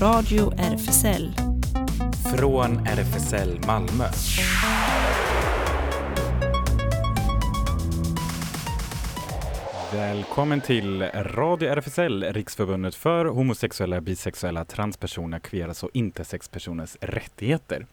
[0.00, 1.34] Radio RFSL.
[2.36, 4.04] Från RFSL Malmö.
[9.92, 17.86] Välkommen till Radio RFSL, Riksförbundet för homosexuella, bisexuella, transpersoner, queeras och intersexpersoners rättigheter.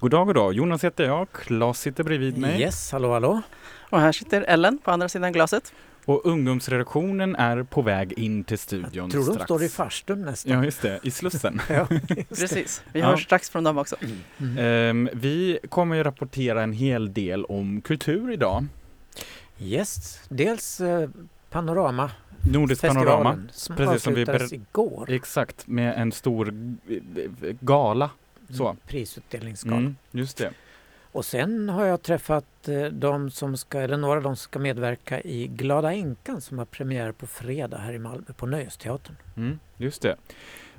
[0.00, 0.54] God dag, god dag.
[0.54, 2.60] Jonas heter jag, Claes sitter bredvid mig.
[2.60, 3.42] Yes, hallå hallå.
[3.90, 5.72] Och här sitter Ellen på andra sidan glaset.
[6.06, 9.44] Och ungdomsredaktionen är på väg in till studion Jag tror de strax.
[9.44, 10.52] står i farstun nästan.
[10.52, 11.60] Ja, just det, i Slussen.
[11.68, 11.86] Ja,
[12.28, 13.06] Precis, vi Ja.
[13.06, 13.96] hörs strax från dem också.
[14.38, 14.58] Mm.
[14.58, 18.66] Ehm, vi kommer ju rapportera en hel del om kultur idag.
[19.58, 21.08] Yes, dels eh,
[21.50, 22.10] Panorama
[22.52, 23.42] Nordisk panorama.
[23.52, 25.10] som precis som vi ber- igår.
[25.10, 26.48] Exakt, med en stor
[26.88, 28.10] eh, gala.
[28.50, 28.64] så.
[28.68, 29.76] Mm, Prisutdelningsgala.
[29.76, 30.50] Mm, just det.
[31.14, 34.58] Och sen har jag träffat eh, de som ska, eller några av dem som ska
[34.58, 39.16] medverka i Glada änkan som har premiär på fredag här i Malmö på Nöjesteatern.
[39.36, 40.16] Mm, just det.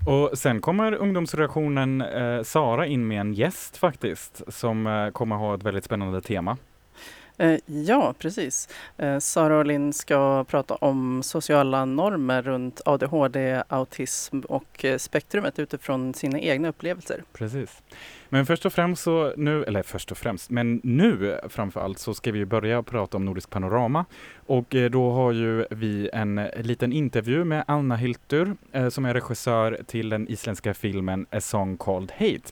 [0.06, 5.56] Och sen kommer ungdomsredaktionen eh, Sara in med en gäst faktiskt som eh, kommer ha
[5.56, 6.58] ett väldigt spännande tema.
[7.38, 8.70] Eh, ja, precis.
[8.98, 15.60] Eh, Sara och Linn ska prata om sociala normer runt ADHD, autism och eh, spektrumet
[15.60, 17.24] utifrån sina egna upplevelser.
[17.34, 17.82] Precis.
[18.30, 22.14] Men först och främst så nu, eller först och främst, men nu framför allt så
[22.14, 24.06] ska vi ju börja prata om Nordisk panorama.
[24.46, 28.56] Och då har ju vi en liten intervju med Anna Hiltur
[28.90, 32.52] som är regissör till den isländska filmen A Song Called Hate.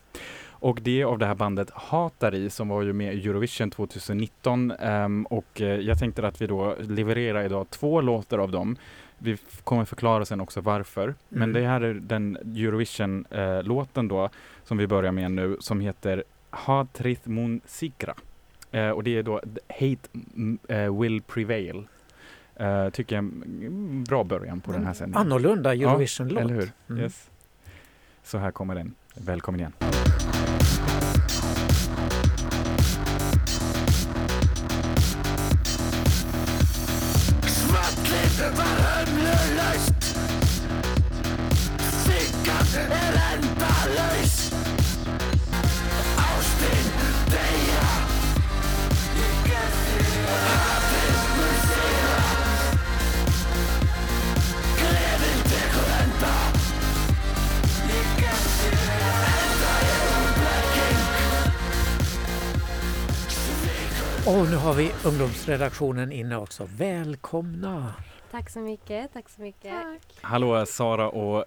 [0.64, 4.72] Och det är av det här bandet Hatari som var ju med i Eurovision 2019
[4.72, 8.75] ehm, och eh, jag tänkte att vi då levererar idag två låtar av dem.
[9.17, 11.16] Vi kommer förklara sen också varför.
[11.30, 11.61] Men Mm.
[11.61, 14.30] det här är den Eurovision-låten då
[14.64, 18.14] som vi börjar med nu som heter Hatrith mun sikra.
[18.72, 21.88] Eh, och det är då Hate mm, eh, will prevail.
[22.56, 25.22] Eh, tycker jag är en bra början på den här sändningen.
[25.22, 26.41] Annorlunda Eurovision-låt.
[26.44, 26.72] Eller hur?
[26.89, 27.02] Mm.
[27.03, 27.30] Yes.
[28.23, 28.95] Så här kommer den.
[29.16, 29.73] Välkommen igen.
[64.73, 66.67] Har vi ungdomsredaktionen inne också.
[66.78, 67.94] Välkomna!
[68.31, 69.73] Tack så mycket, tack så mycket.
[70.22, 71.45] Hallå Sara och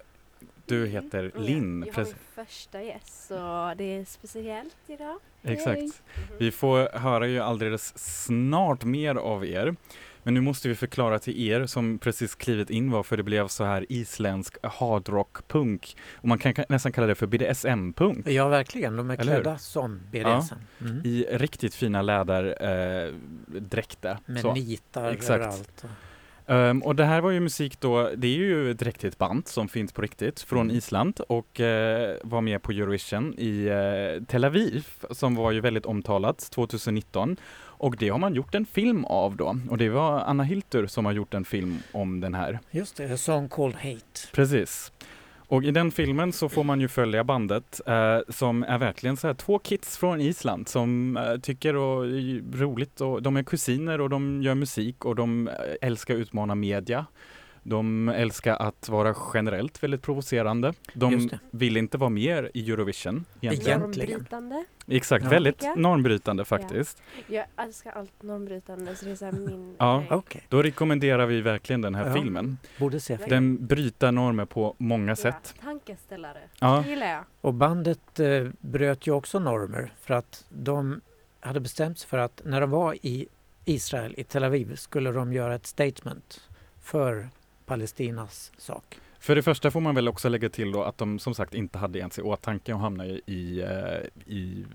[0.65, 1.83] du heter Linn.
[1.87, 5.19] Jag har min första gäst så det är speciellt idag.
[5.43, 5.77] Exakt.
[5.77, 5.91] Yay.
[6.39, 7.93] Vi får höra ju alldeles
[8.25, 9.75] snart mer av er.
[10.27, 13.63] Men nu måste vi förklara till er som precis klivit in varför det blev så
[13.63, 15.97] här isländsk hardrock-punk.
[16.15, 18.27] Och man kan ka- nästan kalla det för BDSM-punk.
[18.29, 18.95] Ja, verkligen.
[18.97, 19.41] De är Eller hur?
[19.41, 20.55] klädda som BDSM.
[20.81, 21.01] Mm.
[21.05, 24.11] I riktigt fina läderdräkter.
[24.11, 24.17] Eh.
[24.25, 24.53] Med Så.
[24.53, 25.29] nitar Exakt.
[25.29, 25.85] överallt.
[26.47, 29.67] Ehm, och det här var ju musik då, det är ju ett riktigt band som
[29.69, 30.75] finns på riktigt från Mm.
[30.77, 35.85] Island och eh, var med på Eurovision i eh, Tel Aviv som var ju väldigt
[35.85, 37.37] omtalat 2019.
[37.77, 41.05] Och det har man gjort en film av då och det var Anna Hiltur som
[41.05, 42.59] har gjort en film om den här.
[42.71, 44.27] Just det, A Song Called Hate.
[44.33, 44.91] Precis.
[45.49, 49.27] Och i den filmen så får man ju följa bandet eh, som är verkligen så
[49.27, 54.01] här två kids från Island som eh, tycker och är roligt och de är kusiner
[54.01, 57.05] och de gör musik och de eh, älskar att utmana media.
[57.69, 60.73] De älskar att vara generellt väldigt provocerande.
[60.93, 63.25] De vill inte vara med i Eurovision.
[63.41, 63.79] Egentligen.
[63.79, 64.65] Normbrytande.
[64.87, 65.29] Exakt, Ja.
[65.29, 65.75] väldigt Ja.
[65.75, 67.01] normbrytande faktiskt.
[67.27, 70.03] Jag älskar allt normbrytande så det är så här min Ja.
[70.09, 72.13] Okej, Då rekommenderar vi verkligen den här Ja.
[72.13, 72.57] filmen.
[72.79, 73.17] borde se.
[73.29, 75.53] Den bryter normer på många sätt.
[75.57, 76.39] Ja, tankeställare.
[76.59, 76.81] Ja.
[76.85, 77.23] Det gillar jag.
[77.41, 81.01] Och bandet eh, bröt ju också normer för att de
[81.39, 83.27] hade bestämt sig för att när de var i
[83.65, 86.41] Israel, i Tel Aviv, skulle de göra ett statement
[86.81, 87.29] för
[87.67, 88.99] Palestinas sak.
[89.19, 91.77] För det första får man väl också lägga till då att de som sagt inte
[91.77, 94.65] hade ens i åtanke att hamna i, i, eh, i,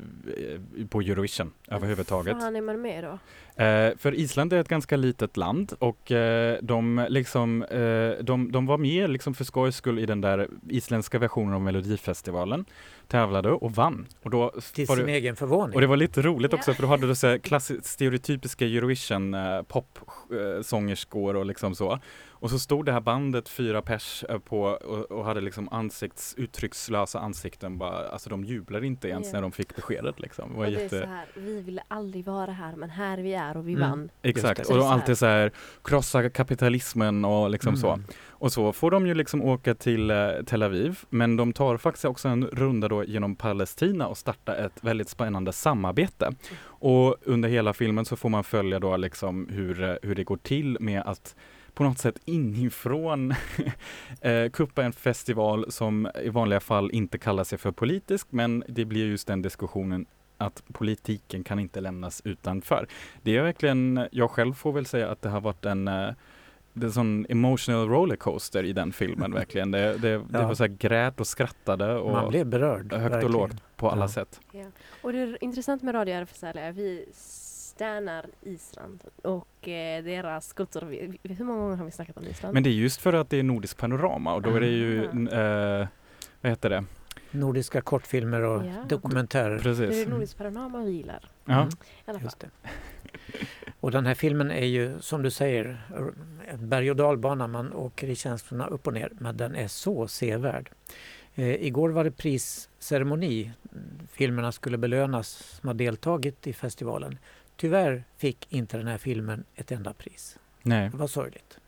[0.79, 2.37] eh, på Eurovision överhuvudtaget.
[2.37, 3.19] Vad är man med då?
[3.65, 8.67] Eh, för Island är ett ganska litet land och eh, de, liksom, eh, de, de
[8.67, 12.65] var med liksom för skojs skull i den där isländska versionen av Melodifestivalen,
[13.09, 14.07] tävlade och vann.
[14.23, 15.75] Och, då Till sin det, egen förvåning.
[15.75, 19.35] och det var lite roligt också för då hade du så här klassi- stereotypiska Eurovision
[19.35, 21.99] eh, popsångerskor och liksom så.
[22.43, 26.35] Och så stod det här bandet, fyra pers, eh, på och, och hade liksom ansikts,
[26.39, 29.33] uttryckslösa ansikten bara, alltså de jublade inte ens Ja.
[29.33, 30.51] när de fick beskedet liksom.
[30.51, 31.01] Det var och det är jätte...
[31.01, 33.91] så här, vi ville aldrig vara här men här vi är och vi Mm.
[33.91, 34.11] vann.
[34.23, 35.53] Exakt, och Så de så alltid så här
[35.85, 37.89] krossa kapitalismen och liksom så.
[37.93, 38.05] Mm.
[38.29, 40.17] Och så får de ju liksom åka till eh,
[40.47, 44.85] Tel Aviv, men de tar faktiskt också en runda då genom Palestina och startar ett
[44.85, 46.31] väldigt spännande samarbete.
[46.65, 50.37] Och under hela filmen så får man följa då liksom hur, eh, hur det går
[50.37, 51.35] till med att
[51.75, 53.35] på något sätt inifrån
[54.21, 58.85] eh, kuppa en festival som i vanliga fall inte kallar sig för politisk, men det
[58.85, 60.07] blir just den diskussionen
[60.39, 62.87] att politiken kan inte lämnas utanför.
[63.23, 66.09] Det är verkligen, jag själv får väl säga att det har varit en eh,
[66.75, 69.71] det är en sån emotional rollercoaster i den filmen verkligen.
[69.71, 70.47] Det, det, det Ja.
[70.47, 72.93] var så här grät och skrattade och Man blev berörd.
[72.93, 73.33] högt och verkligen.
[73.33, 74.09] lågt på alla Ja.
[74.09, 74.41] sätt.
[74.53, 74.65] Ja.
[75.03, 77.09] Och det är intressant med Radio RFSL är vi
[77.77, 80.55] stannar Island och eh, deras.
[80.83, 82.55] Vi- vi- Hur många gånger har vi snackat om Island?
[82.55, 85.09] Men det är just för att det är nordisk panorama och då är det ju,
[85.33, 85.81] Ah.
[85.81, 85.89] eh,
[86.41, 86.85] vad heter det?
[87.31, 88.85] Nordiska kortfilmer och Ja.
[88.89, 89.51] dokumentärer.
[89.51, 90.05] det är Precis.
[90.05, 91.29] det Nordisk panorama vilar.
[91.45, 91.69] Ja.
[92.07, 92.23] Mm.
[92.23, 92.49] Just det.
[93.81, 95.83] Och den här filmen är ju som du säger
[96.49, 97.47] en berg och dalbana.
[97.47, 100.71] Man åker i känslorna upp och ner men den är så sevärd.
[101.35, 103.53] Eh, igår var det prisceremoni.
[104.13, 107.19] Filmerna skulle belönas som har deltagit i festivalen.
[107.63, 110.39] Tyvärr fick inte den här filmen ett enda pris.
[110.63, 111.59] Nej, Det var sorgligt.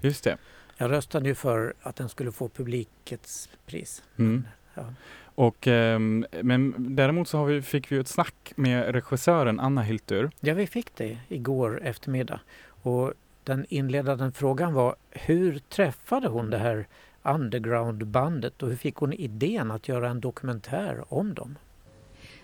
[0.00, 0.36] just det.
[0.76, 4.02] Jag röstade ju för att den skulle få publikets pris.
[4.16, 4.44] Mm.
[4.74, 4.94] Ja.
[5.34, 10.30] Och, ehm, men däremot så har vi, fick vi ett snack med regissören Anna Hiltur.
[10.40, 12.40] Ja, vi fick det igår eftermiddag.
[12.82, 13.12] Och
[13.44, 16.86] den inledande frågan var hur träffade hon det här
[17.22, 21.58] undergroundbandet och hur fick hon idén att göra en dokumentär om dem?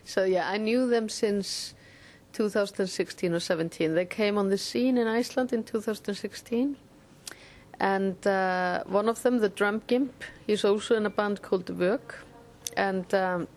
[0.05, 1.77] So yeah, I knew them since
[2.34, 3.94] 2016 or 17.
[3.94, 6.76] They came on the scene in Iceland in 2016.
[7.81, 12.25] And uh, one of them, the drum gimp, he's also in a band called Work.
[12.76, 13.48] And um,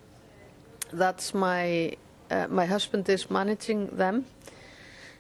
[0.94, 1.95] that's my,
[2.31, 4.25] uh, my husband is managing them.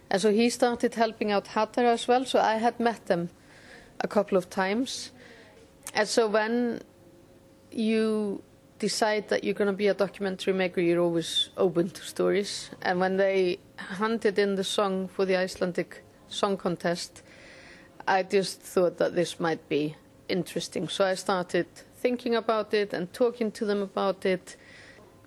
[0.09, 2.25] And so he started helping out Hattara as well.
[2.25, 3.29] So I had met them
[3.99, 5.11] a couple of times.
[5.93, 6.81] And so when
[7.71, 8.41] you
[8.79, 12.69] decide that you're going to be a documentary maker, you're always open to stories.
[12.81, 17.23] And when they handed in the song for the Icelandic Song Contest,
[18.07, 19.95] I just thought that this might be
[20.29, 20.87] interesting.
[20.87, 24.55] So I started thinking about it and talking to them about it.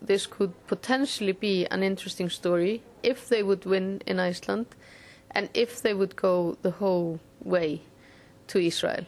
[0.01, 4.67] This could potentially be an interesting story if they would win in Iceland
[5.31, 7.83] and if they would go the whole way
[8.49, 9.05] to Israel.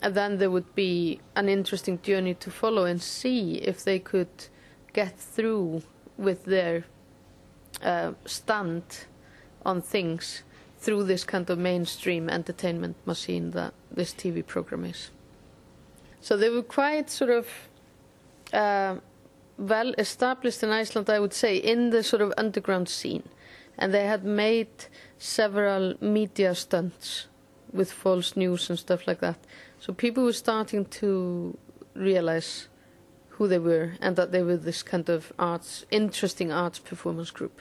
[0.00, 4.48] Then there would be an interesting journey to follow and see if they could
[4.92, 5.82] get through
[6.16, 6.84] with their
[7.82, 8.82] uh, stand
[9.64, 10.42] on things
[10.78, 15.10] through this kind of mainstream entertainment machine that this TV program is.
[16.20, 17.48] So they were quite sort of
[18.52, 18.96] uh,
[19.56, 23.28] well established in Iceland, I would say, in the sort of underground scene.
[23.76, 24.68] And they had made
[25.18, 27.26] several media stunts
[27.72, 29.38] with false news and stuff like that.
[29.80, 31.56] So people were starting to
[31.94, 32.68] realize
[33.30, 37.60] who they were and that they were this kind of arts, interesting arts performance group.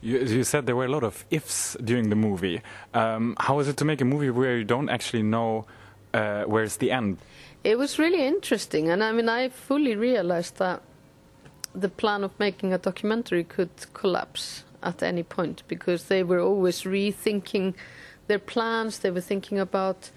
[0.00, 2.60] You, you said there were a lot of ifs during the movie.
[2.92, 5.66] Um, how is it to make a movie where you don't actually know
[6.12, 7.18] uh, where's the end?
[7.64, 10.82] It was really interesting, and I mean, I fully realized that
[11.74, 16.82] the plan of making a documentary could collapse at any point because they were always
[16.82, 17.74] rethinking
[18.26, 18.98] their plans.
[18.98, 20.10] They were thinking about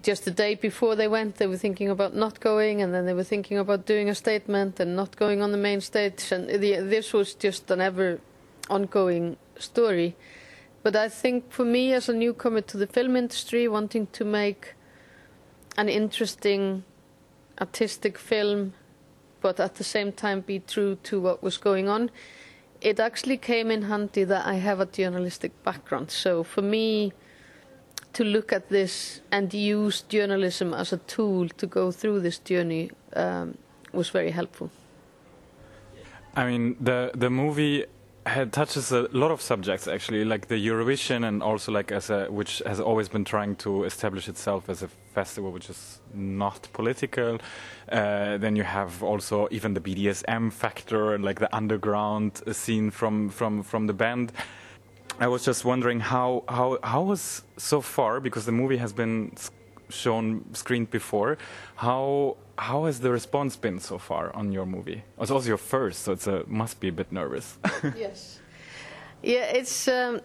[0.00, 3.12] just the day before they went, they were thinking about not going, and then they
[3.12, 6.32] were thinking about doing a statement and not going on the main stage.
[6.32, 8.20] And the, this was just an ever
[8.70, 10.16] ongoing story.
[10.82, 14.74] But I think for me, as a newcomer to the film industry, wanting to make
[15.76, 16.84] an interesting
[17.60, 18.72] artistic film,
[19.40, 22.10] but at the same time be true to what was going on.
[22.80, 26.10] It actually came in handy that I have a journalistic background.
[26.10, 27.12] So for me,
[28.12, 32.90] to look at this and use journalism as a tool to go through this journey
[33.16, 33.56] um,
[33.92, 34.70] was very helpful.
[36.34, 37.84] I mean, the the movie
[38.24, 42.26] had touches a lot of subjects actually, like the Eurovision, and also like as a
[42.30, 47.38] which has always been trying to establish itself as a festival which is not political.
[47.90, 53.28] Uh, then you have also even the BDSM factor and like the underground scene from
[53.28, 54.32] from from the band.
[55.22, 59.32] I was just wondering how how how was so far because the movie has been
[59.88, 61.38] shown screened before.
[61.76, 65.04] How how has the response been so far on your movie?
[65.20, 67.56] It's also your first, so it's a must be a bit nervous.
[67.96, 68.40] yes.
[69.22, 70.20] Yeah, it's um,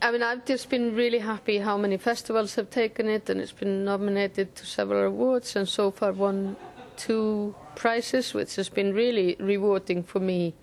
[0.00, 3.52] I mean, I've just been really happy how many festivals have taken it, and it's
[3.52, 6.56] been nominated to several awards, and so far won
[6.96, 10.54] two prizes, which has been really rewarding for me.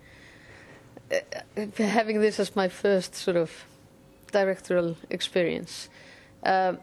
[1.10, 3.50] Uh, having this as my first sort of
[4.32, 5.88] directorial experience,
[6.42, 6.78] Um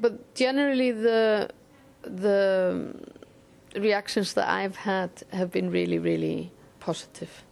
[0.00, 1.50] but generally the
[2.02, 2.94] the
[3.74, 6.50] reactions that I've had have been really, really
[6.80, 7.44] positive.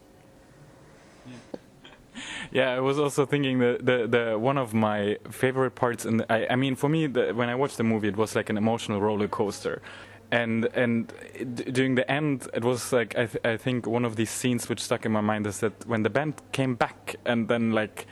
[2.50, 6.46] Yeah, I was also thinking that the, the one of my favorite parts, and I,
[6.50, 9.00] I mean, for me, the, when I watched the movie, it was like an emotional
[9.00, 9.82] roller coaster,
[10.30, 11.12] and and
[11.54, 14.68] d- during the end, it was like I, th- I think one of these scenes
[14.68, 18.06] which stuck in my mind is that when the band came back, and then like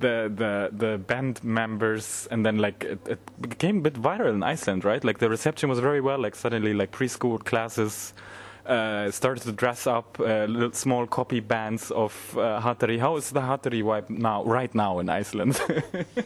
[0.00, 4.42] the the the band members and then like it, it became a bit viral in
[4.42, 8.12] Iceland right like the reception was very well like suddenly like preschool classes
[8.68, 12.60] uh, started to dress up uh, little small copy bands of uh.
[12.60, 15.58] How is the Hattari vibe now, right now in Iceland?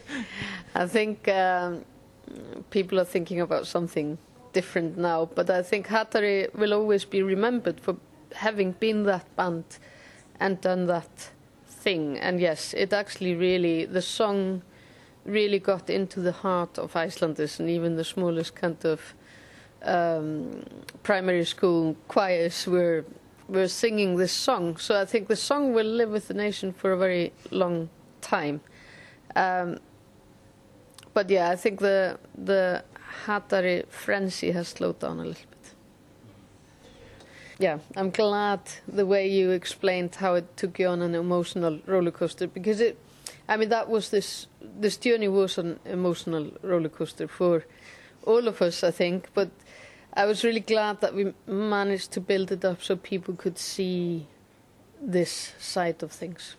[0.74, 1.84] I think um,
[2.70, 4.18] people are thinking about something
[4.52, 7.96] different now, but I think Hattari will always be remembered for
[8.34, 9.64] having been that band
[10.40, 11.30] and done that
[11.66, 12.18] thing.
[12.18, 14.62] And yes, it actually really, the song
[15.24, 19.14] really got into the heart of Icelanders and even the smallest kind of
[19.82, 20.64] um,
[21.02, 23.04] primary school choirs were
[23.48, 24.76] were singing this song.
[24.76, 27.90] So I think the song will live with the nation for a very long
[28.20, 28.60] time.
[29.36, 29.78] Um,
[31.12, 32.84] but yeah, I think the the
[33.26, 35.74] Hattari frenzy has slowed down a little bit.
[37.58, 42.10] Yeah, I'm glad the way you explained how it took you on an emotional roller
[42.10, 42.98] coaster because it,
[43.48, 47.64] I mean, that was this this journey was an emotional roller coaster for
[48.24, 49.28] all of us, I think.
[49.34, 49.50] But
[50.14, 54.26] I was really glad that we managed to build it up so people could see
[55.00, 56.56] this side of things.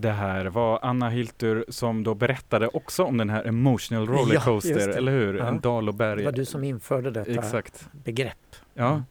[0.00, 4.74] Det här var Anna Hiltur som då berättade också om den här emotional Ja, rollercoaster,
[4.88, 4.96] det.
[4.96, 5.34] eller hur?
[5.38, 5.46] Ja.
[5.46, 6.18] En dal och berg.
[6.18, 7.88] Det var du som införde detta Exakt.
[7.92, 8.56] begrepp.
[8.74, 9.02] Ja, Mm.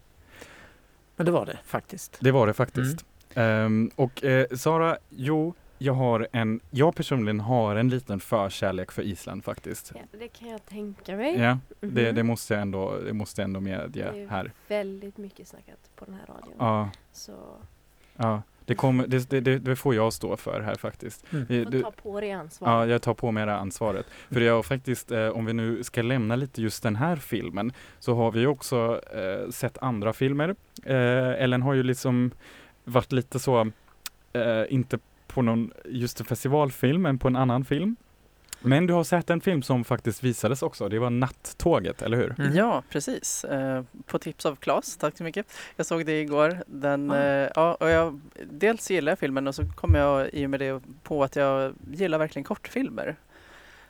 [1.16, 2.18] Men det var det faktiskt.
[2.22, 3.06] det var det faktiskt.
[3.34, 9.02] Ehm, och eh, Sara, jo, jag har en, jag personligen har en liten förkärlek för
[9.02, 9.92] Island faktiskt.
[9.96, 11.40] Ja, det kan jag tänka mig.
[11.40, 12.16] Ja, det, Mhm.
[12.16, 14.52] det måste jag ändå, det måste jag ändå Det medge är här.
[14.68, 16.54] väldigt mycket snackat på den här radion.
[16.60, 17.32] Ja, Så
[18.18, 18.42] ja.
[18.68, 21.26] Det, kommer, det, det- det, får jag stå för här faktiskt.
[21.34, 21.46] Mm.
[21.50, 22.90] Eh, får du- ta på dig Ja, ansvaret.
[22.90, 24.06] jag tar på mig det här ansvaret.
[24.32, 28.16] För jag faktiskt, eh, om vi nu ska lämna lite just den här filmen, så
[28.16, 30.56] har vi också eh, sett andra filmer.
[30.86, 32.32] Eh, Ellen har ju liksom
[32.84, 33.62] varit lite så,
[34.34, 37.96] eh, inte på någon just en festivalfilm, men på en annan film.
[38.62, 42.36] Men du har sett en film som faktiskt visades också, det var Nattåget, eller hur?
[42.40, 42.56] Mm.
[42.56, 43.44] Ja, precis.
[43.44, 45.46] Eh, på tips av Claes, tack så mycket.
[45.76, 46.64] Jag såg det igår.
[46.68, 48.20] Den, eh, ja, och jag,
[48.52, 51.74] dels gillar jag filmen och så kom jag i och med det på att jag
[51.92, 53.16] gillar verkligen kortfilmer.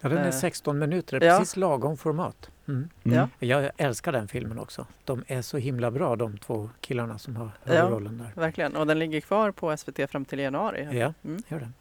[0.01, 1.39] Ja, den är Eh, 16 minuter, det är ja.
[1.39, 2.49] precis lagom format.
[2.67, 2.89] Mm.
[3.03, 3.17] Mm.
[3.17, 3.47] Ja.
[3.47, 4.85] Jag älskar den filmen också.
[5.03, 7.73] De är så himla bra de två killarna som har Ja.
[7.73, 8.41] huvudrollen där.
[8.41, 8.75] Verkligen.
[8.75, 10.87] Och den ligger kvar på SVT fram till januari.
[10.99, 11.43] Ja, Mm.
[11.47, 11.73] gör den.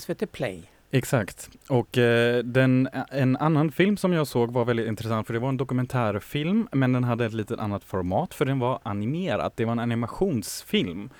[0.00, 0.70] SVT Play.
[0.90, 1.50] Exakt.
[1.68, 5.40] Och eh, den, eh, en annan film som jag såg var väldigt intressant för det
[5.40, 9.52] var en dokumentärfilm men den hade ett lite annat format för den var animerad.
[9.54, 11.10] Det var en animationsfilm.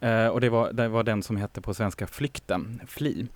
[0.00, 3.26] Eh, och det var, det var den som hette på svenska Flykten, Fli.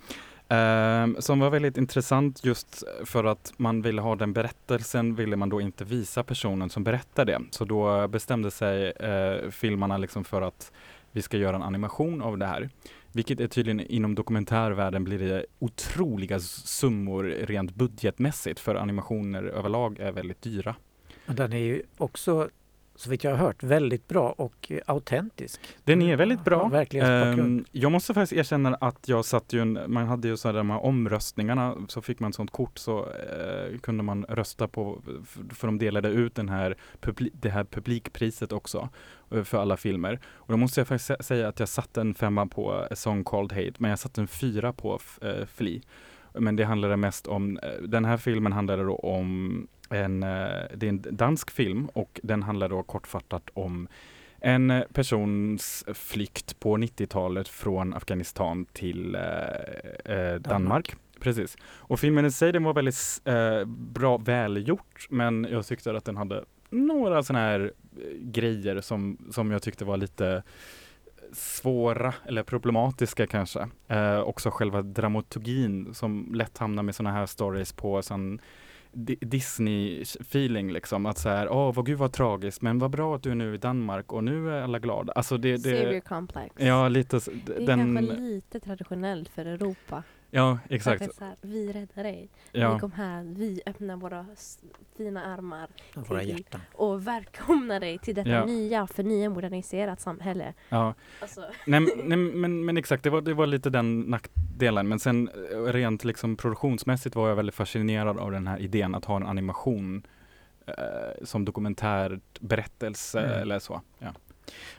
[0.49, 5.49] Eh, som var väldigt intressant just för att man ville ha den berättelsen ville man
[5.49, 7.41] då inte visa personen som berättar det.
[7.51, 10.71] Så då bestämde sig eh, filmarna liksom för att
[11.11, 12.69] vi ska göra en animation av det här.
[13.11, 20.11] Vilket är tydligen inom dokumentärvärlden blir det otroliga summor rent budgetmässigt för animationer överlag är
[20.11, 20.75] väldigt dyra.
[21.25, 22.49] Den är ju också,
[22.99, 25.59] så vitt jag har hört, väldigt bra och autentisk.
[25.83, 26.69] Den är väldigt bra.
[26.91, 27.05] Ja.
[27.05, 30.55] Ehm, jag måste faktiskt erkänna att jag satt ju, en, man hade ju så här
[30.55, 35.01] de här omröstningarna, så fick man ett sånt kort så eh, kunde man rösta på,
[35.49, 38.89] för, de delade ut den här, publi, det här publikpriset också
[39.31, 40.19] eh, för alla filmer.
[40.25, 43.23] Och då måste jag faktiskt sä- säga att jag satte en femma på A Song
[43.23, 45.81] Called Hate, men jag satte en fyra på eh, Flee.
[46.33, 50.85] Men det handlade mest om, eh, den här filmen handlade då om en, eh, det
[50.85, 53.87] är en dansk film och den handlar då kortfattat om
[54.39, 60.95] en eh, persons flykt på 90-talet från Afghanistan till eh, eh, Danmark.
[61.19, 61.57] Precis.
[61.63, 66.17] Och filmen i sig den var väldigt eh, bra välgjort men jag tyckte att den
[66.17, 67.71] hade några sådana här
[68.19, 70.43] grejer som, som jag tyckte var lite
[71.31, 73.69] svåra eller problematiska kanske.
[73.87, 78.39] Eh, också själva dramaturgin som lätt hamnar med sådana här stories på Di-
[78.91, 81.05] Disney-feeling liksom.
[81.05, 83.55] Att så här, åh vad gud vad tragiskt, men vad bra att du är nu
[83.55, 85.13] i Danmark och nu är alla glada.
[85.13, 86.55] Alltså det, Savior det complex.
[86.57, 90.03] Ja, lite det är den, kanske lite traditionellt för Europa.
[90.31, 91.01] Ja, exakt.
[91.01, 92.29] att det är så här, vi räddar dig.
[92.53, 92.79] Vi Ja.
[92.79, 94.25] kom här, vi öppnar våra
[94.97, 96.61] fina armar Våra till- hjärtan.
[96.73, 98.45] och välkomnar dig till detta Ja.
[98.45, 100.53] nya, för nya moderniserat samhälle.
[100.69, 100.93] Ja.
[101.21, 104.87] Alltså, Nej, men- nej men, men exakt, det var, det var lite den nackdelen.
[104.87, 109.05] Men sen eh, rent liksom produktionsmässigt var jag väldigt fascinerad av den här idén att
[109.05, 110.07] ha en animation
[110.67, 110.73] eh,
[111.25, 113.41] som dokumentär berättelse Mm.
[113.41, 113.81] eller så.
[113.99, 114.13] Ja.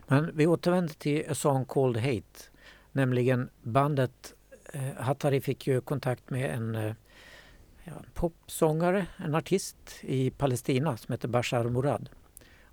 [0.07, 2.41] Men vi återvänder till A Song Called Hate.
[2.93, 4.35] Nämligen bandet
[4.73, 6.95] Eh, Hattari fick ju kontakt med en, eh,
[7.85, 12.09] ja, popsångare, en artist i Palestina som heter Bashar Murad.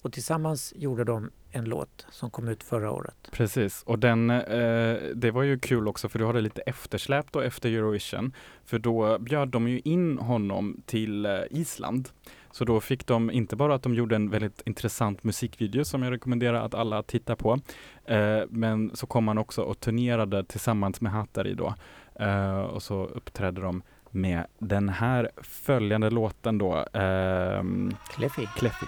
[0.08, 3.30] Och tillsammans gjorde de en låt som kom ut förra året.
[3.32, 7.40] Precis, och den, eh, det var ju kul också för du hade lite eftersläp då
[7.42, 8.34] efter Eurovision.
[8.66, 12.10] För då bjöd de ju in honom till eh, Island.
[12.52, 16.12] Så då fick de inte bara att de gjorde en väldigt intressant musikvideo som jag
[16.12, 17.60] rekommenderar att alla tittar på.
[18.06, 21.74] Eh, men så kom han också och turnerade tillsammans med Hattari då.
[22.20, 28.48] Eh, och så uppträdde de med den här följande låten då, ehm, Kleffi.
[28.58, 28.86] Kleffi.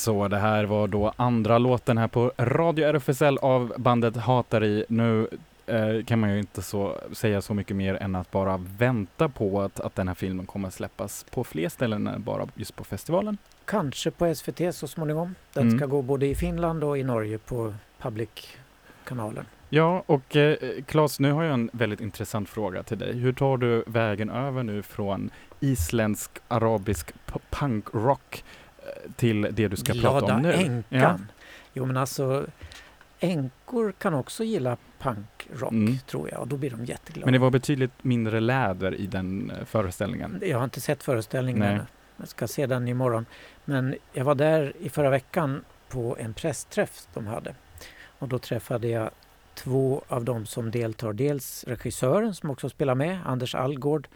[0.00, 4.84] Så det här var då andra låten här på Radio RFSL av bandet Hatari.
[4.88, 5.28] Nu
[5.66, 9.60] eh, kan man ju inte så, säga så mycket mer än att bara vänta på
[9.62, 13.38] att, att den här filmen kommer släppas på fler ställen än bara just på festivalen.
[13.64, 15.34] Kanske på SVT så småningom.
[15.52, 15.78] Den Mm.
[15.78, 19.44] ska gå både i Finland och i Norge på Public-kanalen.
[19.68, 23.12] Ja, och eh, Claes, nu har jag en väldigt intressant fråga till dig.
[23.18, 25.30] Hur tar du vägen över nu från
[25.60, 27.12] isländsk arabisk
[27.50, 28.44] punkrock
[29.16, 30.52] till det du ska prata Glada om nu?
[30.52, 30.82] änkan.
[30.88, 31.18] Ja.
[31.72, 32.46] Jo men alltså
[33.20, 35.98] änkor kan också gilla punkrock Mm.
[36.06, 37.26] tror jag och då blir de jätteglada.
[37.26, 40.42] Men det var betydligt mindre läder i den eh, föreställningen.
[40.46, 41.72] Jag har inte sett föreställningen Nej.
[41.74, 41.84] ännu.
[42.16, 43.26] Jag ska se den imorgon.
[43.64, 47.54] Men jag var där i förra veckan på en pressträff de hade.
[48.18, 49.10] Och då träffade jag
[49.54, 51.12] två av dem som deltar.
[51.12, 54.08] Dels regissören som också spelar med, Anders Algård.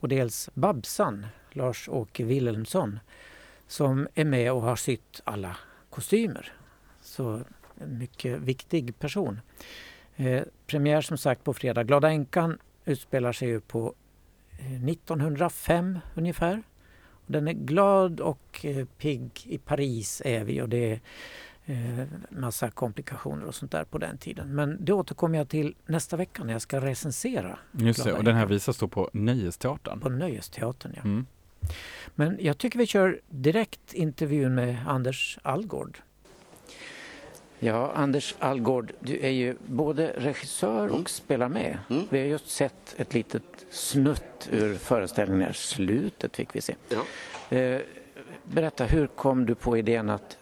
[0.00, 2.98] Och dels Babsan, Lars-Åke Wilhelmsson.
[3.66, 5.56] Som är med och har sytt alla
[5.90, 6.52] kostymer.
[7.02, 7.40] Så
[7.78, 9.40] en mycket viktig person.
[10.16, 11.82] Eh, premiär som sagt på fredag.
[11.82, 13.94] Glada änkan utspelar sig ju på
[14.58, 16.62] eh, 1905 ungefär.
[17.26, 19.30] Och den är glad och eh, pigg.
[19.44, 21.00] I Paris är vi och det är
[21.64, 24.54] eh, massa komplikationer och sånt där på den tiden.
[24.54, 28.36] Men det återkommer jag till nästa vecka när jag ska recensera Just det, och den
[28.36, 30.00] här visas då på Nöjesteatern.
[30.00, 30.92] på Nöjesteatern.
[30.96, 31.02] Ja.
[31.02, 31.26] Mm.
[32.14, 35.98] Men jag tycker vi kör direkt intervjun med Anders Algård.
[37.58, 41.78] Ja, Anders Algård, du är ju både regissör och spelar med.
[41.90, 42.02] Mm.
[42.10, 46.74] Vi har just sett ett litet snutt ur föreställningen, slutet fick vi se.
[46.88, 47.56] Ja.
[47.56, 47.80] Eh,
[48.44, 50.36] berätta, hur kom du på idén att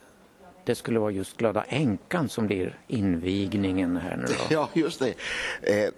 [0.64, 4.34] det skulle vara just Glada änkan som blir invigningen här nu då?
[4.50, 5.14] Ja, just det.
[5.62, 5.90] Eh,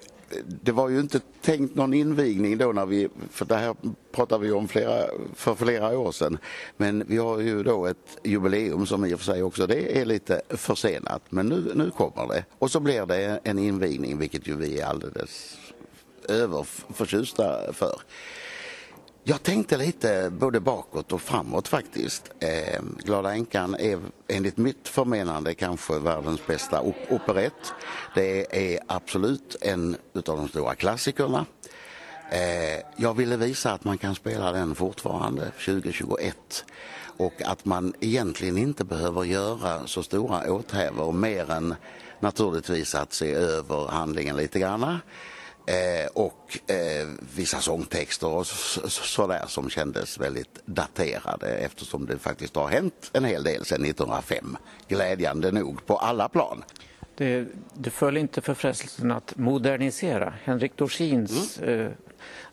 [0.44, 3.76] det var ju inte tänkt någon invigning då när vi, för det här
[4.12, 6.38] pratade vi om flera, för flera år sedan.
[6.76, 10.04] Men vi har ju då ett jubileum som i och för sig också det är
[10.04, 11.22] lite försenat.
[11.28, 12.44] Men nu, nu kommer det.
[12.58, 15.58] Och så blir det en invigning vilket ju vi är alldeles
[16.28, 18.00] överförtjusta för.
[19.24, 22.30] Jag tänkte lite både bakåt och framåt faktiskt.
[22.38, 27.72] Eh, Glada änkan är enligt mitt förmenande kanske världens bästa op- operett.
[28.14, 31.46] Det är absolut en utav de stora klassikerna.
[32.30, 36.64] Eh, jag ville visa att man kan spela den fortfarande 2021
[37.16, 41.74] och att man egentligen inte behöver göra så stora åthävor mer än
[42.20, 45.00] naturligtvis att se över handlingen lite granna.
[45.66, 52.18] Eh, och eh, vissa sångtexter och så- så- sådär som kändes väldigt daterade eftersom det
[52.18, 54.57] faktiskt har hänt en hel del sedan 1905.
[54.88, 56.64] Glädjande nog på alla plan.
[57.14, 60.35] Det, du föll inte för frestelsen att modernisera.
[60.44, 61.90] Henrik Dorsins eh,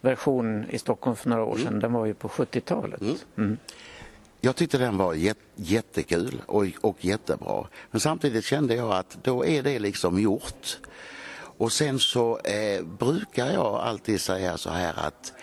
[0.02, 3.02] version i Stockholm för några år sedan, den var ju på 70-talet.
[3.38, 3.58] Mm.
[4.41, 7.67] Jag tyckte den var jät- jättekul och, och jättebra.
[7.91, 10.78] Men samtidigt kände jag att då är det liksom gjort.
[11.60, 15.34] Och sen så eh, brukar jag alltid säga så här att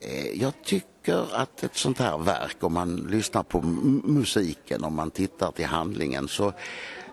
[0.00, 4.94] eh, jag tycker att ett sånt här verk, om man lyssnar på m- musiken, om
[4.94, 6.52] man tittar till handlingen så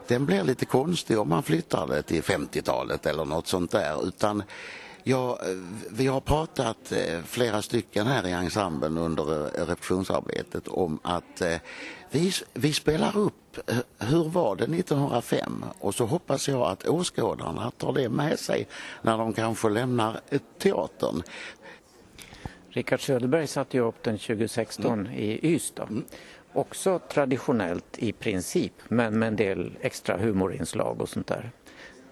[0.07, 4.07] den blir lite konstig om man flyttar det till 50-talet eller något sånt där.
[4.07, 4.43] Utan
[5.03, 5.47] Ja, eh,
[5.89, 11.41] vi har pratat eh, flera stycken här i ensemblen under eh, repetitionsarbetet om att
[12.11, 13.33] vi, vi spelar upp
[13.99, 15.65] Hur var det 1905?
[15.79, 18.67] Och så hoppas jag att åskådarna tar det med sig
[19.01, 20.19] när de kanske lämnar
[20.57, 21.23] teatern.
[22.69, 26.01] Rickard Söderberg satte ju upp den 2016 i Ystad.
[26.53, 31.51] Också traditionellt i princip, men med en del extra humorinslag och sånt där.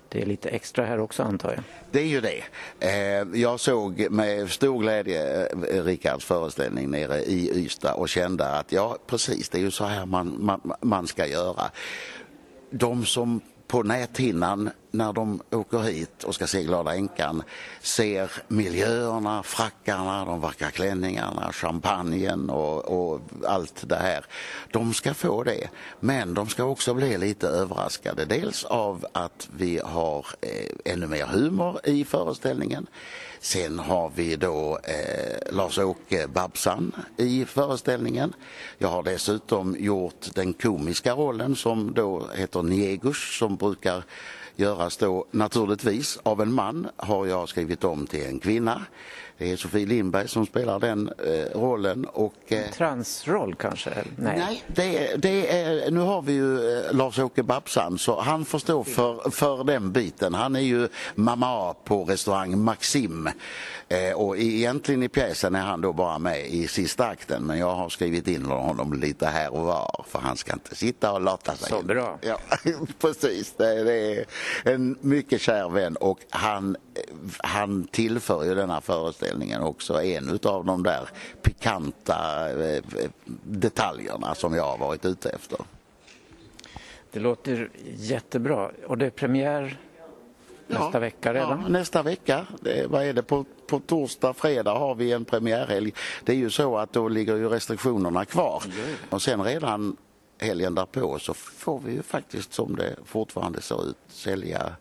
[0.10, 1.64] Det är lite extra här också antar jag.
[1.92, 2.44] Det är ju det.
[2.80, 8.72] Eh, jag såg med stor glädje eh, Rikards föreställning nere i Ystad och kände att
[8.72, 11.72] ja, precis, det är ju så här man, man, man ska göra.
[12.72, 17.44] De som på näthinnan när de åker hit och ska se Glada änkan
[17.82, 24.26] ser miljöerna, frackarna, de vackra klänningarna, champagnen och, och allt det här.
[24.72, 28.26] De ska få det, men de ska också bli lite överraskade.
[28.26, 32.88] Dels av att vi har eh, ännu mer humor i föreställningen.
[33.42, 38.34] Sen har vi då eh, Lars-Åke Babsan i föreställningen.
[38.78, 44.04] Jag har dessutom gjort den komiska rollen som då heter Niegus som brukar
[44.56, 48.82] göras då naturligtvis av en man har jag skrivit om till en kvinna.
[49.40, 53.90] Det är Sofie Lindberg som spelar den eh, rollen och eh, Transroll kanske?
[54.16, 54.38] Nej.
[54.38, 58.84] Nej, det, det är, nu har vi ju eh, Lars-Åke Babsan så han får stå
[58.84, 60.34] för, för den biten.
[60.34, 63.30] Han är ju mamma på restaurang Maxim
[63.90, 67.58] eh, och i- egentligen i pjäsen är han då bara med i sista akten men
[67.58, 71.22] jag har skrivit in honom lite här och var för han ska inte sitta och
[71.22, 71.70] lata sig.
[71.70, 72.18] Så bra.
[72.22, 72.38] Ja,
[73.02, 73.54] precis.
[73.58, 74.26] Det, det är
[74.64, 76.78] en mycket kär vän och han,
[77.38, 81.10] han tillför ju denna föreställningen också en utav de där
[81.42, 82.84] pikanta eh,
[83.44, 85.60] detaljerna som jag har varit ute efter.
[87.12, 88.72] Det låter jättebra.
[88.88, 89.80] Och det är premiär
[90.70, 91.62] nästa vecka redan?
[91.62, 92.48] Ja, nästa vecka.
[92.62, 93.24] Det, vad är det?
[93.24, 95.94] På, på torsdag, fredag har vi en premiärhelg.
[96.24, 98.64] Det är ju så att då ligger ju restriktionerna kvar.
[99.10, 99.98] Och sen redan
[100.40, 104.72] helgen därpå så får vi ju faktiskt som det fortfarande ser ut sälja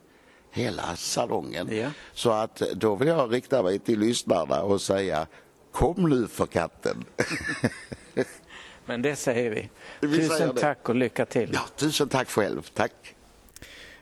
[0.51, 1.69] hela salongen.
[1.77, 1.91] Ja.
[2.13, 5.27] Så att då vill jag rikta mig till lyssnarna och säga
[5.73, 7.05] kom nu för katten.
[8.87, 9.71] Men det säger vi.
[10.01, 11.51] Vi Tusen tack och lycka till.
[11.53, 12.71] Ja, tusen tack själv.
[12.75, 13.15] Tack.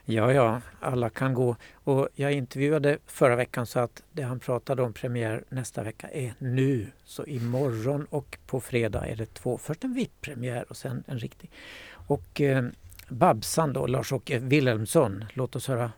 [0.08, 1.56] Ja, ja, alla kan gå.
[1.74, 6.34] Och jag intervjuade förra veckan så att det han pratade om premiär nästa vecka är
[6.38, 6.86] nu.
[7.04, 9.58] Så imorgon och på fredag är det två.
[9.58, 11.50] Först en VIP-premiär och sen en riktig.
[11.90, 12.64] Och eh,
[13.08, 15.24] Babsan då, Lars-Åke Wilhelmsson.
[15.32, 15.92] Låt oss höra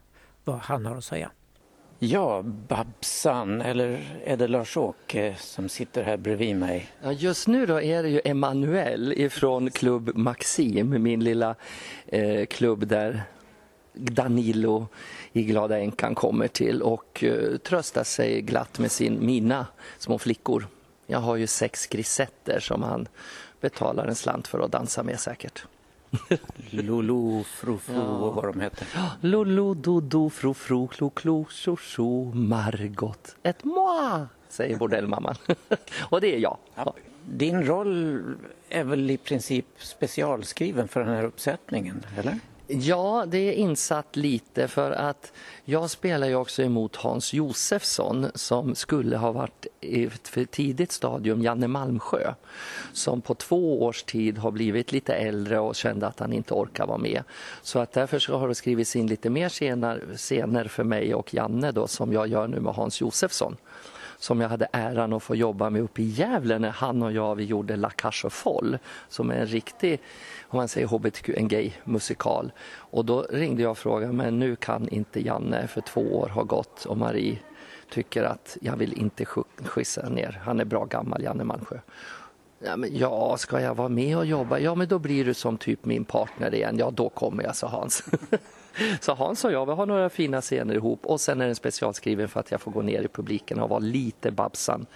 [0.44, 1.30] vad han har att säga.
[1.98, 6.90] Ja, Babsan, eller är det Lars-Åke som sitter här bredvid mig?
[7.02, 11.54] Ja, just nu då är det ju Emanuel ifrån klubb Maxim, min lilla
[12.06, 13.22] eh, klubb där
[13.98, 14.86] Danilo
[15.32, 19.66] i Glada änkan kommer till och eh, tröstar sig glatt med sin, mina
[19.98, 20.66] små flickor.
[21.06, 23.08] Jag har ju sex grisetter som han
[23.60, 25.64] betalar en slant för att dansa med säkert.
[26.70, 28.00] Lolo, Frofo Ja.
[28.02, 28.86] och vad de heter.
[29.20, 35.34] Lolo, dodo, fro, fro, klo, klo, tjo, tjo, Margot, ett moi, säger bordellmamman.
[36.00, 36.56] och det är jag.
[36.74, 36.94] Ja.
[37.30, 38.22] Din roll
[38.68, 42.38] är väl i princip specialskriven för den här uppsättningen, eller?
[42.70, 45.32] Ja, det är insatt lite för att
[45.64, 50.92] jag spelar ju också emot Hans Josefsson som skulle ha varit i ett för tidigt
[50.92, 52.34] stadium Janne Malmsjö
[52.92, 56.86] som på två års tid har blivit lite äldre och kände att han inte orkar
[56.86, 57.22] vara med.
[57.62, 61.34] Så att därför så har det skrivits in lite mer scener, scener för mig och
[61.34, 63.56] Janne då som jag gör nu med Hans Josefsson
[64.18, 67.34] som jag hade äran att få jobba med uppe i Gävle när han och jag
[67.34, 68.78] vi gjorde La Cage au Folle
[69.08, 70.00] som är en riktig,
[70.42, 72.52] om man säger hbtq, en gay-musikal.
[72.68, 76.44] Och då ringde jag och frågade, men nu kan inte Janne för två år har
[76.44, 77.38] gått och Marie
[77.90, 79.24] tycker att jag vill inte
[79.64, 80.40] skissa ner.
[80.44, 81.78] Han är bra gammal, Janne Malmsjö.
[82.58, 84.58] Ja, men ja, ska jag vara med och jobba?
[84.58, 86.78] Ja, men då blir du som typ min partner igen.
[86.78, 88.04] Ja, då kommer jag, sa Hans.
[89.00, 92.28] Så Hans och jag, vi har några fina scener ihop och sen är den specialskriven
[92.28, 94.86] för att jag får gå ner i publiken och vara lite Babsan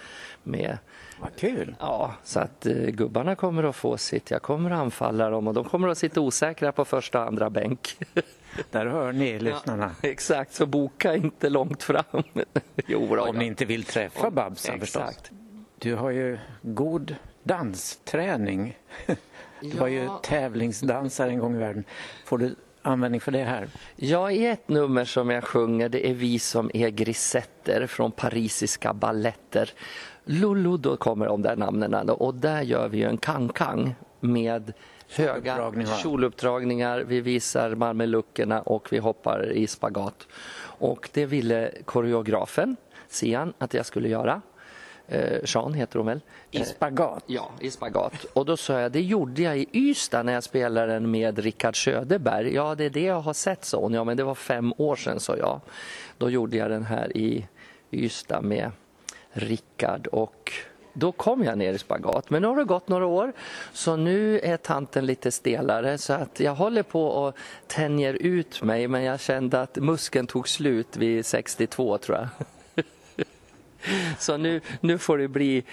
[0.43, 0.77] med
[1.19, 1.75] Vad kul!
[1.79, 4.31] Ja, så att eh, gubbarna kommer att få sitt.
[4.31, 7.49] Jag kommer att anfalla dem och de kommer att sitta osäkra på första och andra
[7.49, 7.97] bänk.
[8.71, 9.91] Där hör ni lyssnarna.
[10.01, 12.03] Exakt, så boka inte långt fram.
[12.87, 13.39] jo, då, Om ja.
[13.39, 15.01] ni inte vill träffa Babsan förstås.
[15.01, 15.31] Exakt.
[15.79, 18.77] Du har ju god dansträning.
[19.61, 20.19] Du var ju Ja.
[20.23, 21.83] tävlingsdansare en gång i världen.
[22.25, 23.67] Får du användning för det här?
[23.95, 28.93] Ja, i ett nummer som jag sjunger, det är Vi som är grisetter från parisiska
[28.93, 29.69] balletter.
[30.25, 34.73] Lulu, då kommer de där namnen och där gör vi en kang-kang med
[35.09, 35.71] höga
[36.03, 36.99] Kjoluppdragningar.
[36.99, 40.27] Vi visar mameluckerna och vi hoppar i spagat.
[40.79, 42.75] Och det ville koreografen
[43.07, 44.41] Sian att jag skulle göra.
[45.07, 46.21] Eh, Jean heter hon väl?
[46.51, 47.23] I spagat.
[47.27, 48.13] Ja, i spagat.
[48.33, 51.83] Och då sa jag, det gjorde jag i Ystad när jag spelade den med Rickard
[51.83, 52.53] Söderberg.
[52.53, 53.93] Ja, det är det jag har sett, sa hon.
[53.93, 55.61] Ja, men det var fem år sedan, sa jag.
[56.17, 57.47] Då gjorde jag den här i
[57.91, 58.71] Ystad med
[59.31, 60.51] Rickard och
[60.93, 62.29] då kom jag ner i spagat.
[62.29, 63.33] Men nu har det gått några år
[63.73, 67.35] så nu är tanten lite stelare så att jag håller på och
[67.67, 72.27] tänjer ut mig men jag kände att muskeln tog slut vid 62 tror jag.
[74.19, 75.63] Så nu, nu får det bli,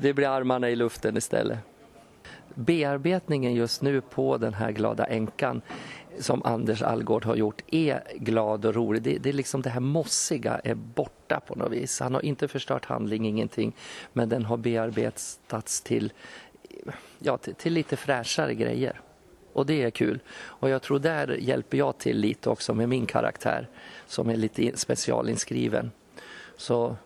[0.00, 1.58] det blir armarna i luften istället.
[2.54, 5.62] Bearbetningen just nu på den här glada änkan
[6.18, 9.02] som Anders Algård har gjort är glad och rolig.
[9.02, 12.00] Det, det är liksom det här mossiga är borta på något vis.
[12.00, 13.72] Han har inte förstört handling, ingenting,
[14.12, 16.12] men den har bearbetats till,
[17.18, 19.00] ja, till, till lite fräschare grejer.
[19.52, 20.20] Och det är kul.
[20.30, 23.68] Och jag tror där hjälper jag till lite också med min karaktär
[24.06, 25.90] som är lite specialinskriven.
[26.56, 26.96] Så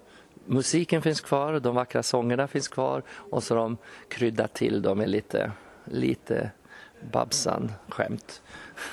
[0.47, 3.77] musiken finns kvar, de vackra sångerna finns kvar och så de
[4.09, 5.53] kryddat till dem med lite,
[5.85, 6.51] lite
[7.11, 8.43] Babsan-skämt.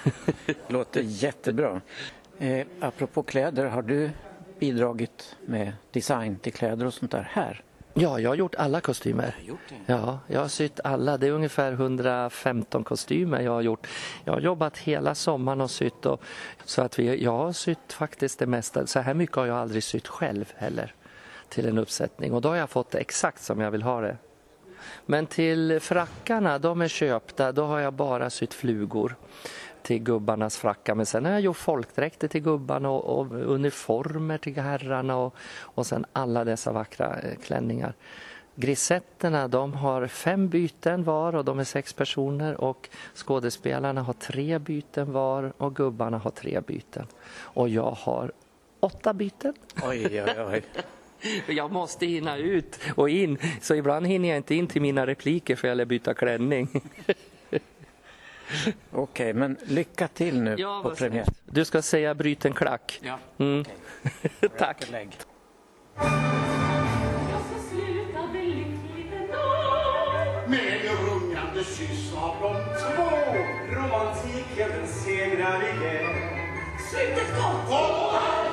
[0.67, 1.81] Låter jättebra.
[2.37, 4.09] Eh, apropå kläder, har du
[4.59, 7.63] bidragit med design till kläder och sånt där här?
[7.93, 9.35] Ja, jag har gjort alla kostymer.
[9.41, 9.93] gjort det?
[9.93, 11.17] Ja, jag har sytt alla.
[11.17, 13.87] Det är ungefär 115 kostymer jag har gjort.
[14.23, 16.05] Jag har jobbat hela sommaren och sytt.
[16.05, 16.21] Och,
[16.65, 18.87] så att vi, jag har sytt faktiskt det mesta.
[18.87, 20.95] Så här mycket har jag aldrig sytt själv heller
[21.49, 22.33] till en uppsättning.
[22.33, 24.17] Och då har jag fått det exakt som jag vill ha det.
[25.05, 27.51] Men till frackarna, de är köpta.
[27.51, 29.15] Då har jag bara sytt flugor
[29.81, 30.95] till gubbarnas frackar.
[30.95, 35.85] Men sen har jag gjort folkdräkter till gubbarna och, och uniformer till herrarna och, och
[35.85, 37.93] sen alla dessa vackra eh, klänningar.
[38.55, 44.59] Grisetterna de har fem byten var och de är sex personer och skådespelarna har tre
[44.59, 47.07] byten var och gubbarna har tre byten.
[47.31, 48.31] Och jag har
[48.79, 49.53] åtta byten.
[49.83, 50.63] Oj, oj, oj.
[51.47, 55.55] Jag måste hinna ut och in så ibland hinner jag inte in till mina repliker
[55.55, 56.67] för jag lär byta klänning.
[58.91, 61.25] Okej, men lycka till nu Ja, på premiär.
[61.45, 62.99] Du ska säga bryt en klack.
[63.03, 63.19] Ja.
[63.37, 63.65] Mm.
[64.57, 64.91] Tack.
[64.91, 65.09] Lägg.
[70.47, 73.09] Med en rungande kyss av de två
[73.75, 76.39] Romantiken segrar igen
[76.89, 77.35] Slutet
[77.69, 78.48] gott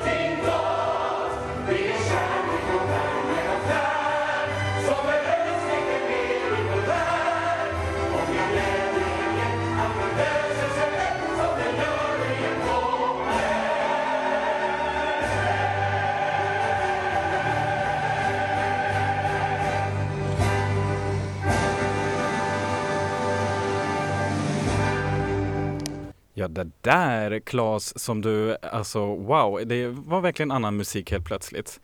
[26.47, 31.81] Ja, det där Claes som du, alltså wow, det var verkligen annan musik helt plötsligt.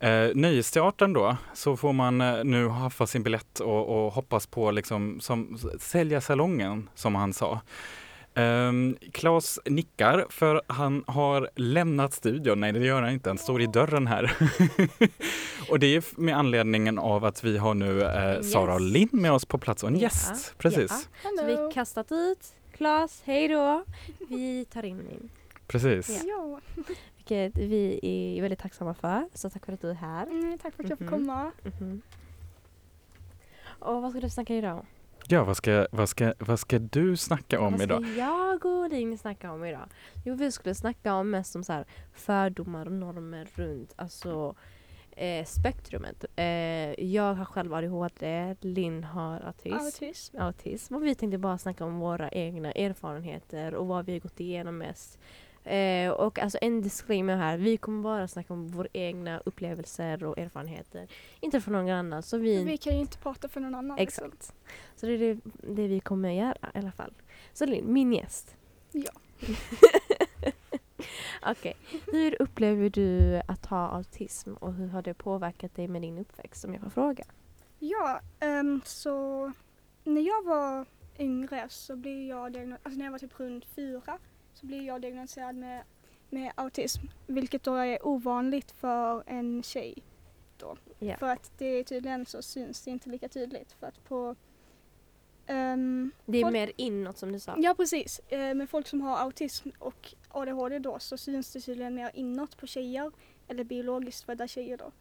[0.00, 4.70] Eh, Nöjesteatern då, så får man eh, nu haffa sin biljett och, och hoppas på
[4.70, 7.60] liksom som sälja salongen som han sa.
[8.34, 12.60] Um, Claes nickar för han har lämnat studion.
[12.60, 13.30] Nej, det gör han inte.
[13.30, 14.36] Han står i dörren här.
[15.70, 18.92] och det är med anledningen av att vi har nu eh, Sara Yes.
[18.92, 20.54] Lind med oss på plats och en Ja, gäst.
[20.58, 21.08] Precis.
[21.24, 21.30] Ja.
[21.38, 23.84] Så vi kastat ut Klas, hej då.
[24.28, 25.30] Vi tar in in.
[25.66, 26.24] Precis.
[26.26, 26.60] Ja,
[27.16, 28.00] Vilket vi
[28.38, 29.28] är väldigt tacksamma för.
[29.34, 30.26] Så tack för att du är här.
[30.26, 31.14] mm, tack för att jag får Mhm.
[31.18, 31.50] komma.
[31.62, 32.02] Mhm.
[33.64, 34.86] Och vad ska du snacka idag om?
[35.28, 38.04] Ja, vad ska, vad, ska, vad ska du snacka om vad ska idag?
[38.16, 39.88] jag och Linn snacka om idag?
[40.24, 44.54] Jo, vi skulle snacka om mest om så här fördomar och normer runt alltså,
[45.16, 46.24] eh, spektrumet.
[46.36, 46.44] Eh,
[47.04, 49.74] jag har själv ADHD, Linn har autism.
[49.74, 50.36] Autism.
[50.38, 50.94] autism.
[50.94, 54.78] Och vi tänkte bara snacka om våra egna erfarenheter och vad vi har gått igenom
[54.78, 55.18] mest.
[55.64, 60.38] Eh, och alltså en disclaimer här, vi kommer bara snacka om våra egna upplevelser och
[60.38, 61.06] erfarenheter.
[61.40, 62.22] Inte från någon annan.
[62.22, 63.96] Så vi, Vi kan ju inte prata för någon annan.
[63.98, 64.26] liksom.
[64.26, 64.54] Exakt.
[64.96, 65.40] Så det är det,
[65.74, 67.12] det vi kommer göra i alla fall.
[67.52, 68.56] Så Linn, min gäst.
[68.92, 69.12] Ja.
[71.46, 71.76] Okej,
[72.12, 76.64] hur upplever du att ha autism och hur har det påverkat dig med din uppväxt
[76.64, 77.24] om jag får fråga?
[77.78, 79.52] Ja, ehm, så
[80.04, 80.86] när jag var
[81.18, 84.18] yngre så blev jag diagnostiserad, alltså när jag var typ runt fyra
[84.54, 85.82] så blev jag diagnostiserad med,
[86.30, 87.06] med autism.
[87.26, 90.02] Vilket då är ovanligt för en tjej.
[90.56, 90.76] Då.
[90.98, 91.16] Ja.
[91.16, 93.72] För att det är tydligen så syns det inte lika tydligt.
[93.72, 94.36] För att på
[95.46, 97.54] ehm, Det är folk- mer inåt som du sa.
[97.58, 101.94] Ja precis, eh, med folk som har autism och ADHD då så syns det tydligen
[101.94, 103.12] mer inåt på tjejer
[103.48, 104.92] eller biologiskt födda tjejer då.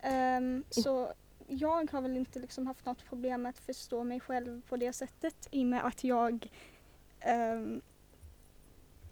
[0.00, 1.12] Ehm, så
[1.48, 4.92] jag har väl inte liksom haft något problem med att förstå mig själv på det
[4.92, 6.48] sättet i och med att jag
[7.20, 7.80] ehm,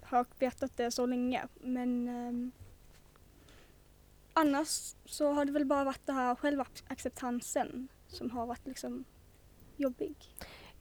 [0.02, 1.48] har vetat det så länge.
[1.60, 2.52] Men ehm,
[4.32, 9.04] annars så har det väl bara varit det här självacceptansen som har varit liksom
[9.76, 10.14] jobbig.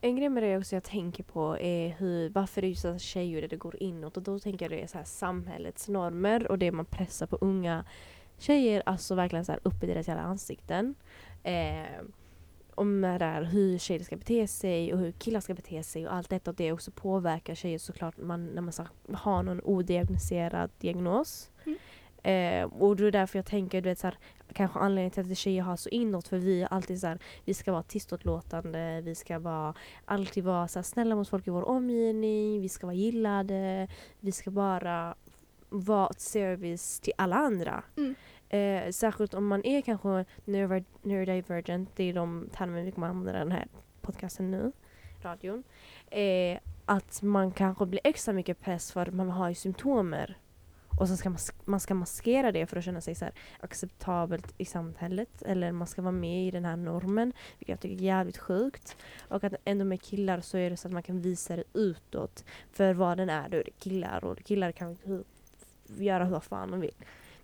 [0.00, 3.48] En grej med det också jag tänker på är hur, varför det är just tjejer
[3.48, 6.72] det går inåt och då tänker jag det är så här samhällets normer och det
[6.72, 7.84] man pressar på unga
[8.38, 10.94] tjejer, alltså verkligen så här upp i deras jävla ansikten.
[11.42, 12.02] Eh,
[12.74, 16.14] om det där hur tjejer ska bete sig och hur killar ska bete sig och
[16.14, 20.70] allt detta och det också påverkar tjejer såklart man, när man så har någon odiagnostiserad
[20.78, 21.50] diagnos.
[21.66, 21.78] Mm.
[22.22, 24.18] Eh, och det är därför jag tänker, du vet, så här,
[24.52, 27.54] kanske anledningen till att tjejer har så inåt för vi är alltid så här, vi
[27.54, 31.68] ska vara tyståtlåtande, vi ska vara, alltid vara så här, snälla mot folk i vår
[31.68, 33.88] omgivning, vi ska vara gillade,
[34.20, 35.14] vi ska bara
[35.68, 37.82] vara ett service till alla andra.
[37.96, 38.14] Mm.
[38.48, 43.36] Eh, särskilt om man är kanske neurodiver- neurodivergent, det är de termer vi kommer använda
[43.36, 43.68] i den här
[44.00, 44.72] podcasten nu,
[45.22, 45.64] radion.
[46.10, 50.38] Eh, att man kanske blir extra mycket press för att man har ju symptomer.
[50.98, 54.54] Och så ska man, man ska maskera det för att känna sig så här acceptabelt
[54.58, 55.42] i samhället.
[55.42, 57.32] Eller man ska vara med i den här normen.
[57.58, 58.96] Vilket jag tycker är jävligt sjukt.
[59.28, 62.44] Och att ändå med killar så är det så att man kan visa det utåt.
[62.72, 64.24] För vad den är, då är det killar.
[64.24, 64.96] Och killar kan
[65.96, 66.94] göra hur fan de vill.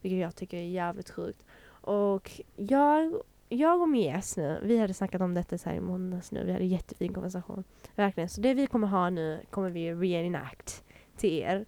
[0.01, 1.45] Vilket jag tycker är jävligt sjukt.
[1.67, 3.15] Och jag,
[3.49, 6.45] jag och Mies nu, vi hade snackat om detta så här i måndags nu.
[6.45, 7.65] Vi hade en jättefin konversation.
[7.95, 8.29] Verkligen.
[8.29, 10.85] Så det vi kommer ha nu kommer vi reenact
[11.17, 11.67] till er.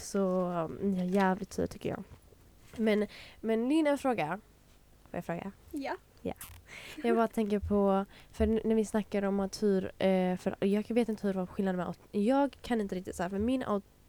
[0.00, 2.02] Så mm, jag är jävligt tur tycker jag.
[2.76, 3.06] Men,
[3.40, 4.40] men din fråga.
[5.10, 5.52] Får jag fråga?
[6.22, 6.32] Ja.
[7.04, 11.08] Jag bara tänker på, för när vi snackar om att hur, eh, för jag vet
[11.08, 13.64] inte hur skillnaden med, aut- jag kan inte riktigt så här, för min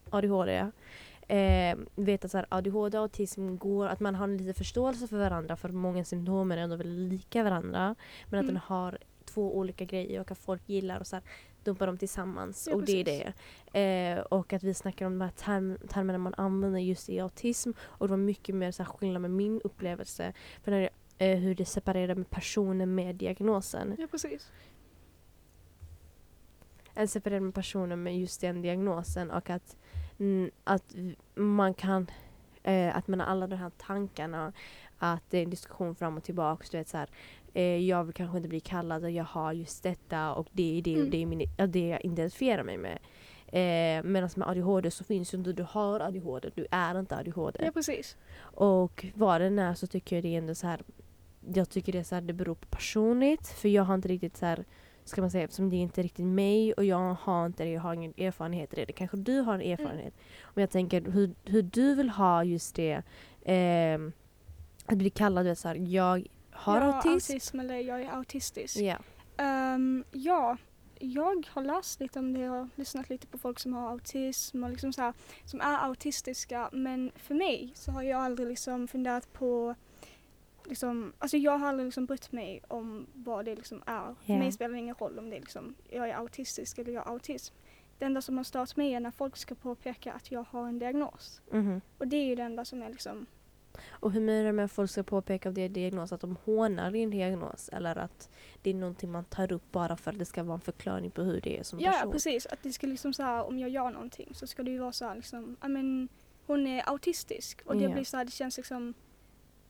[0.10, 0.71] ADHD,
[1.27, 5.08] eh, vet att så här, ADHD och autism går, att man har en lite förståelse
[5.08, 7.95] för varandra för många symptom är ändå väldigt lika varandra.
[8.30, 8.45] Men att Mm.
[8.45, 11.23] den har två olika grejer och att folk gillar och så här,
[11.63, 12.67] dumpar dem tillsammans.
[12.71, 13.34] Ja, och det är precis.
[13.71, 14.13] det.
[14.13, 17.71] Eh, och att vi snackar om de här term, termerna man använder just i autism.
[17.82, 20.34] Och det var mycket mer så här, skillnad med min upplevelse.
[20.63, 20.89] För när det,
[21.26, 23.95] eh, hur det separerar med personer med diagnosen.
[24.00, 24.52] Ja, precis.
[26.93, 29.78] En separerar med personer med just den diagnosen och att,
[30.19, 30.95] mm, att
[31.36, 32.08] man kan
[32.63, 34.54] eh, att man har alla de här tankarna
[34.97, 36.67] att det är en diskussion fram och tillbaka.
[36.71, 37.10] Du vet, så här,
[37.59, 40.91] jag vill kanske inte bli kallad och jag har just detta och det är det
[40.93, 41.11] och Mm.
[41.11, 42.99] det är min, ja, det jag identifierar mig med.
[43.47, 47.59] Eh, Medan med ADHD så finns ju inte du har ADHD, du är inte ADHD.
[47.65, 48.17] Ja, precis.
[48.41, 50.81] Och vad den är så tycker jag det är ändå så här.
[51.53, 53.47] Jag tycker det är så här, det beror på personligt.
[53.47, 54.65] För jag har inte riktigt så här,
[55.05, 57.81] ska man säga, eftersom det är inte riktigt mig och jag har inte det, jag
[57.81, 58.93] har ingen erfarenhet i det.
[58.93, 60.13] kanske du har en erfarenhet.
[60.53, 63.01] Men jag tänker hur, hur du vill ha just det.
[63.45, 64.11] ehm,
[64.85, 66.27] att bli kallad, du vet så här, jag
[66.62, 67.32] har jag autism.
[67.32, 68.78] autism eller jag är autistisk.
[68.78, 68.97] Ja.
[69.38, 70.58] Ehm, ja,
[71.00, 74.69] jag har läst lite om det och lyssnat lite på folk som har autism och
[74.69, 75.13] liksom så här,
[75.45, 76.69] som är autistiska.
[76.74, 79.76] Men för mig så har jag aldrig liksom funderat på
[80.65, 84.15] Liksom, alltså jag har aldrig liksom brytt mig om vad det liksom är.
[84.26, 84.39] För Ja.
[84.39, 87.12] mig spelar det ingen roll om det är liksom, jag är autistisk eller jag har
[87.13, 87.56] autism.
[88.00, 90.80] Det enda som har stört mig är när folk ska påpeka att jag har en
[90.80, 91.41] diagnos.
[91.52, 91.82] Mhm.
[91.97, 93.26] Och det är ju det enda som är liksom,
[93.89, 96.12] Och hur menar du med att folk ska påpeka av det diagnos?
[96.12, 97.69] Att de hånar din diagnos?
[97.69, 98.29] Eller att
[98.62, 101.21] det är någonting man tar upp bara för att det ska vara en förklaring på
[101.21, 102.12] hur det är som Ja, person?
[102.12, 102.45] precis.
[102.45, 104.91] Att det ska liksom så här, om jag gör någonting så ska det ju vara
[104.91, 106.10] så här liksom, ja men
[106.47, 107.62] hon är autistisk.
[107.65, 107.89] Och det Ja.
[107.89, 108.93] blir så här, det känns liksom,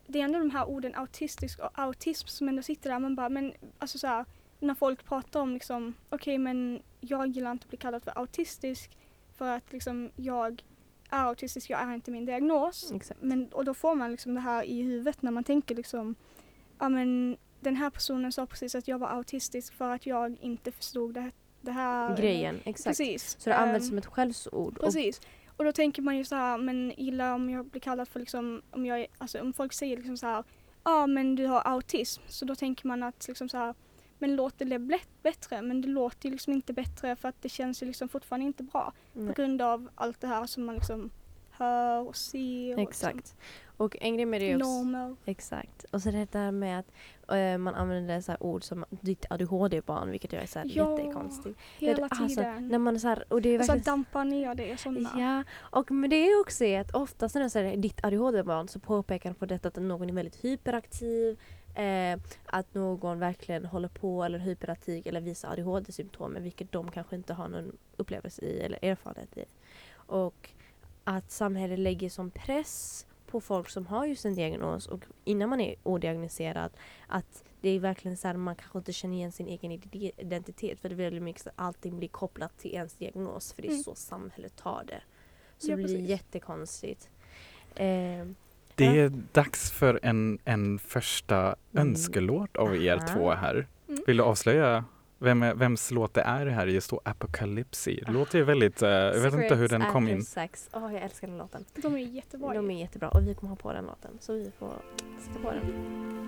[0.08, 3.00] det är ändå de här orden autistisk och autism som ändå sitter där.
[3.00, 4.26] Man bara, men alltså så här,
[4.60, 8.98] när folk pratar om liksom, okej men jag gillar inte att bli kallad för autistisk
[9.38, 10.64] för att liksom jag
[11.12, 12.91] är autistisk, jag är inte min diagnos.
[12.95, 13.21] Exakt.
[13.21, 16.15] Men, och då får man liksom det här i huvudet när man tänker liksom,
[16.80, 20.71] ja men den här personen sa precis att jag var autistisk för att jag inte
[20.71, 21.32] förstod det här.
[21.62, 22.97] Det här Grejen, exakt.
[22.97, 23.36] Precis.
[23.39, 24.80] Så det används Ehm, som ett skällsord.
[24.80, 25.21] Precis.
[25.58, 28.62] Och då tänker man ju så här, men gillar om jag blir kallad för liksom,
[28.71, 30.43] om jag alltså om folk säger liksom så här,
[30.84, 32.21] ja men du har autism.
[32.28, 33.76] Så då tänker man att liksom så här,
[34.22, 34.80] men låter det
[35.24, 35.62] bättre?
[35.62, 38.64] Men det låter ju liksom inte bättre för att det känns ju liksom fortfarande inte
[38.64, 38.94] bra.
[39.14, 39.28] Nej.
[39.28, 41.10] På grund av allt det här som man liksom
[41.52, 42.74] hör och ser.
[42.76, 43.36] Och Exakt.
[43.78, 44.84] Och en grej med det Liksom, också.
[44.84, 45.16] normer.
[45.26, 45.84] Exakt.
[45.92, 46.92] Och så det där med att
[47.38, 51.60] eh, man använder så ord som ditt ADHD-barn, vilket jag är så här Ja, jättekonstigt.
[51.80, 52.68] Hela Alltså, tiden.
[52.68, 53.94] när man så här, och det är och så verkligen...
[53.94, 55.10] dampa ner det och sådana.
[55.18, 55.44] Ja,
[55.80, 59.36] och men det är också att oftast när jag säger ditt ADHD-barn så påpekar de
[59.36, 61.40] på detta att någon är väldigt hyperaktiv,
[61.76, 67.34] eh, att någon verkligen håller på eller hyperaktiv eller visar ADHD-symptom vilket de kanske inte
[67.34, 69.45] har någon upplevelse i eller erfarenhet i.
[69.93, 70.49] Och
[71.03, 75.61] att samhället lägger som press på folk som har just en diagnos och innan man
[75.61, 76.72] är odiagnoserad
[77.07, 80.80] att det är verkligen så här man kanske inte känner igen sin egen ide- identitet
[80.80, 83.67] för det är väldigt mycket så att allting blir kopplat till ens diagnos för det
[83.67, 83.84] är Mm.
[83.84, 85.01] så samhället tar det.
[85.57, 86.09] Så Ja, det blir precis.
[86.09, 87.09] jättekonstigt.
[87.76, 88.26] Eh,
[88.82, 93.08] Det är dags för en, en första önskelåt av er Aha.
[93.08, 93.68] två här.
[93.90, 94.02] Mm.
[94.08, 94.86] Vill du avslöja
[95.20, 96.66] vem, är- vems låt det är här?
[96.68, 97.92] Det står Apocalypse.
[98.08, 100.24] Låter ju väldigt, eh, jag vet inte hur den kom in.
[100.24, 100.70] Sex.
[100.74, 101.66] Åh, jag älskar den låten.
[101.76, 102.54] De är jättebra.
[102.54, 104.12] De är jättebra och vi kommer ha på den låten.
[104.20, 104.74] Så vi får
[105.20, 106.20] sätta på den.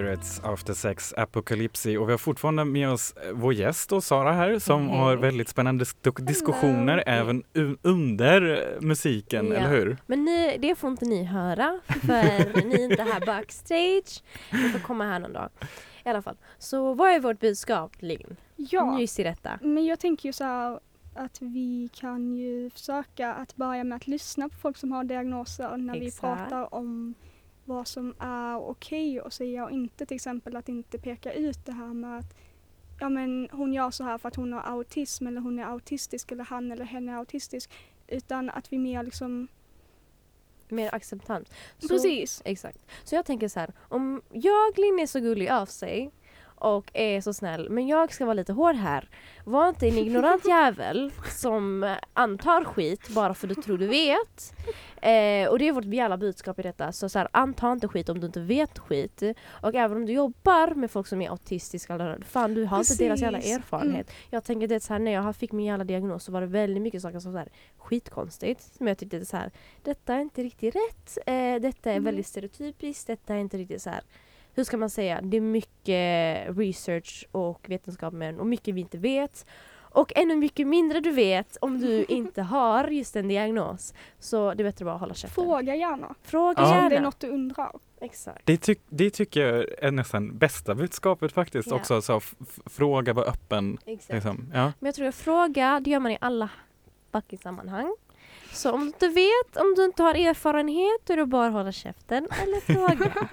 [0.00, 4.32] Cigarettes After Sex Apocalypse och vi har fortfarande med oss eh, vår gäst då, Sara
[4.32, 4.98] här som Hej.
[4.98, 8.42] har väldigt spännande sk- diskussioner även u- under
[8.74, 9.54] eh, musiken, Ja.
[9.54, 9.96] eller hur?
[10.06, 14.22] Men ni, det får inte ni höra för ni är inte här backstage.
[14.52, 15.48] Ni får komma här någon dag.
[16.04, 16.36] I alla fall.
[16.58, 18.36] Så vad är vårt budskap Linn?
[18.56, 19.58] Ja, Nyss i detta.
[19.62, 20.80] men jag tänker ju så här
[21.14, 25.76] att vi kan ju försöka att börja med att lyssna på folk som har diagnoser
[25.76, 26.20] när vi Exakt.
[26.50, 27.14] pratar om
[27.66, 31.72] vad som är okej att säga och inte till exempel att inte peka ut det
[31.72, 32.36] här med att
[33.00, 36.32] ja men hon gör så här för att hon har autism eller hon är autistisk
[36.32, 37.70] eller han eller hen är autistisk
[38.08, 39.48] utan att vi mer liksom
[40.68, 41.52] Mer acceptant.
[41.78, 42.78] Så- precis Exakt.
[43.04, 46.10] Så jag tänker så här, om jag, Linn, är så gullig av sig
[46.56, 49.08] och är så snäll, men jag ska vara lite hård här.
[49.44, 54.54] Var inte en ignorant jävel som antar skit bara för du tror du vet.
[55.02, 56.92] Eh, och det är vårt jävla budskap i detta.
[56.92, 59.22] Så, så här, anta inte skit om du inte vet skit.
[59.48, 62.94] Och även om du jobbar med folk som är autistiska, eller fan du har inte
[62.94, 63.56] deras jävla Precis.
[63.56, 64.10] erfarenhet.
[64.30, 66.82] Jag tänker det så här, när jag fick min jävla diagnos så var det väldigt
[66.82, 67.48] mycket saker som var så här,
[67.78, 68.76] skitkonstigt.
[68.76, 69.50] Som jag tyckte så här,
[69.82, 71.18] detta är inte riktigt rätt.
[71.26, 72.04] Eh, detta är Mm.
[72.04, 73.06] väldigt stereotypiskt.
[73.06, 74.00] Detta är inte riktigt så här.
[74.56, 75.20] Hur ska man säga?
[75.22, 79.46] Det är mycket research och vetenskap men och mycket vi inte vet.
[79.78, 83.94] Och ännu mycket mindre du vet om du inte har just en diagnos.
[84.18, 85.44] Så det är bättre bara att hålla käften.
[85.44, 86.68] fråga gärna Fråga Ja.
[86.68, 86.88] om gärna.
[86.88, 87.72] det är något du undrar.
[88.00, 88.40] Exakt.
[88.46, 91.76] Det, tyck, det tycker jag är nästan bästa budskapet faktiskt Ja.
[91.76, 92.02] också.
[92.02, 92.20] Så,
[92.66, 93.78] fråga, var öppen.
[93.86, 94.12] Exakt.
[94.12, 94.50] Liksom.
[94.54, 94.64] Ja.
[94.78, 96.48] Men jag tror att fråga, det gör man i alla
[97.12, 97.94] fucking sammanhang.
[98.52, 101.52] Så om du inte vet, om du inte har erfarenhet, då är det bara att
[101.52, 103.28] hålla käften eller fråga.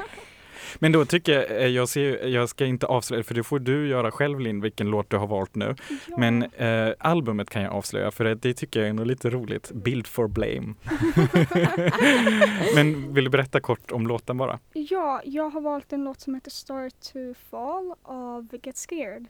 [0.80, 3.88] Men då tycker jag, eh, jag, ser, jag ska inte avslöja, för det får du
[3.88, 5.76] göra själv Linn, vilken låt du har valt nu.
[6.10, 6.18] Ja.
[6.18, 9.72] Men eh, albumet kan jag avslöja, för det, det tycker jag är nog lite roligt.
[9.72, 10.74] Build for blame.
[12.76, 14.60] Men vill du berätta kort om låten bara?
[14.74, 19.28] Ja, jag har valt en låt som heter Start to Fall av Get Scared.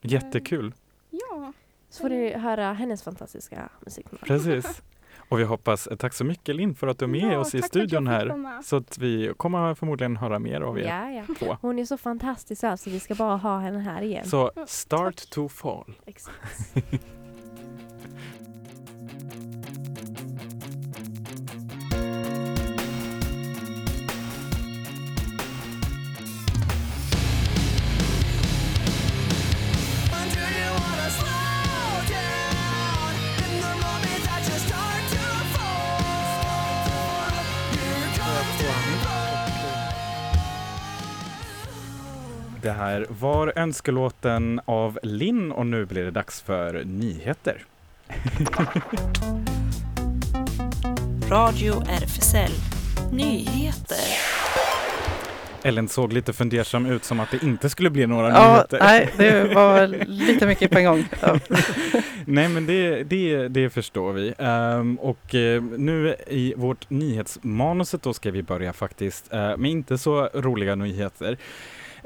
[0.00, 0.74] Jättekul.
[1.10, 1.52] Ja,
[1.90, 4.06] Så får du höra hennes fantastiska musik.
[4.20, 4.82] Precis.
[5.28, 7.54] Och vi hoppas, eh, tack så mycket Linn för att du är med Ja, oss
[7.54, 8.62] i studion här.
[8.62, 11.34] Så att vi kommer förmodligen höra mer av er Ja, ja.
[11.38, 11.56] två.
[11.60, 14.26] Hon är så fantastisk alltså, vi ska bara ha henne här igen.
[14.26, 15.30] Så start tack.
[15.30, 15.94] to fall.
[16.06, 16.36] Exakt.
[42.92, 47.64] här var önskelåten av Linn och nu blir det dags för nyheter.
[51.28, 52.52] Radio RFSL
[53.12, 53.98] Nyheter.
[55.64, 58.78] Ellen såg lite fundersam ut som att det inte skulle bli några Ja, nyheter.
[58.80, 61.04] nej, det var lite mycket på en gång.
[61.20, 61.38] Ja.
[62.26, 64.34] Nej men det, det, det förstår vi.
[64.38, 69.98] Ehm, och eh, nu i vårt nyhetsmanuset då ska vi börja faktiskt eh, med inte
[69.98, 71.36] så roliga nyheter.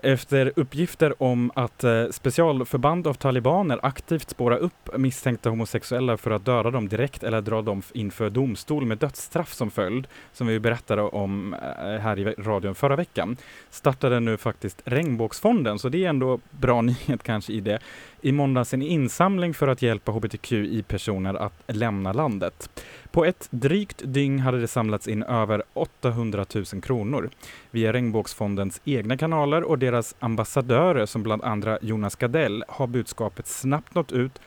[0.03, 6.45] Efter uppgifter om att eh, specialförband av talibaner aktivt spårar upp misstänkta homosexuella för att
[6.45, 11.03] döda dem direkt eller dra dem inför domstol med dödsstraff som följd, som vi berättade
[11.03, 11.61] om eh,
[12.01, 13.37] här i radion förra veckan,
[13.71, 17.79] startade nu faktiskt Regnbågsfonden, så det är ändå bra nyhet kanske i det
[18.21, 22.71] i måndags en insamling för att hjälpa hbtqi-personer att lämna landet.
[23.11, 27.31] På ett drygt dygn hade det samlats in över 800 000 kronor
[27.71, 33.95] via Regnbågsfondens egna kanaler och deras ambassadörer som bland andra Jonas Gardell har budskapet snabbt
[33.95, 34.41] nått ut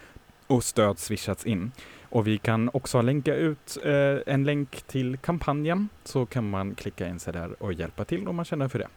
[0.48, 1.72] och stöd swishats in.
[2.04, 7.08] Och vi kan också länka ut eh, en länk till kampanjen så kan man klicka
[7.08, 8.88] in sig där och hjälpa till om man känner för det.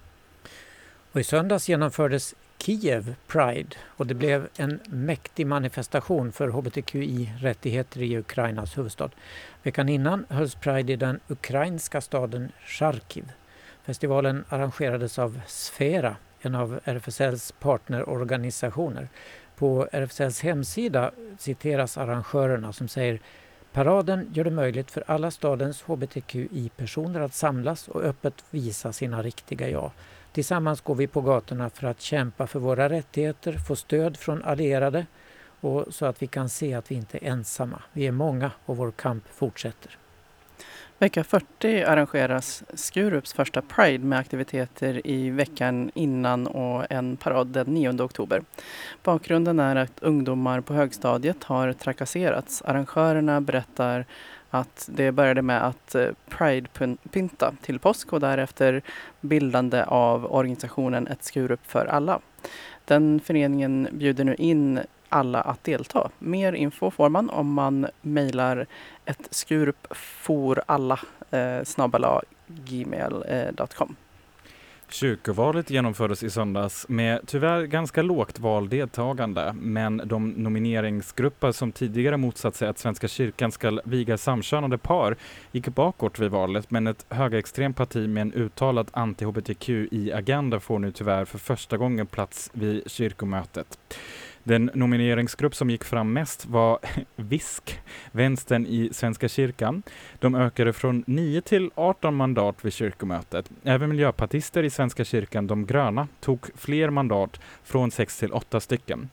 [1.13, 8.19] Och I söndags genomfördes Kiev Pride och det blev en mäktig manifestation för hbtqi-rättigheter i
[8.19, 9.11] Ukrainas huvudstad.
[9.63, 13.33] Veckan innan hölls Pride i den ukrainska staden Charkiv.
[13.85, 19.09] Festivalen arrangerades av Sfera, en av RFSLs partnerorganisationer.
[19.57, 23.21] På RFSLs hemsida citeras arrangörerna som säger
[23.73, 29.69] Paraden gör det möjligt för alla stadens hbtqi-personer att samlas och öppet visa sina riktiga
[29.69, 29.91] jag.
[30.33, 35.07] Tillsammans går vi på gatorna för att kämpa för våra rättigheter, få stöd från allierade
[35.61, 37.83] och så att vi kan se att vi inte är ensamma.
[37.93, 39.99] Vi är många och vår kamp fortsätter.
[40.99, 47.67] Vecka 40 arrangeras Skurups första Pride med aktiviteter i veckan innan och en parad den
[47.67, 48.43] 9 oktober.
[49.03, 52.63] Bakgrunden är att ungdomar på högstadiet har trakasserats.
[52.63, 54.07] Arrangörerna berättar
[54.55, 58.83] att det började med att eh, Pride-pynta till påsk och därefter
[59.21, 62.21] bildande av organisationen Ett Skurup för alla.
[62.85, 66.11] Den föreningen bjuder nu in alla att delta.
[66.19, 68.67] Mer info får man om man mejlar
[69.05, 71.01] ett skurupforalla
[71.31, 71.63] eh,
[72.47, 73.89] gmail.com.
[73.89, 74.02] Eh,
[74.93, 82.57] Kyrkovalet genomfördes i söndags med tyvärr ganska lågt valdeltagande, men de nomineringsgrupper som tidigare motsatt
[82.57, 85.17] sig att Svenska kyrkan ska viga samkönade par
[85.53, 91.25] gick bakåt vid valet, men ett högerextremt parti med en uttalad anti-hbtqi-agenda får nu tyvärr
[91.25, 93.79] för första gången plats vid kyrkomötet.
[94.45, 96.79] Den nomineringsgrupp som gick fram mest var
[97.17, 97.81] VISK,
[98.13, 99.83] vänstern i Svenska kyrkan.
[100.19, 103.51] De ökade från 9 till 18 mandat vid kyrkomötet.
[103.63, 109.09] Även miljöpartister i Svenska kyrkan, de gröna, tog fler mandat från 6 till 8 stycken.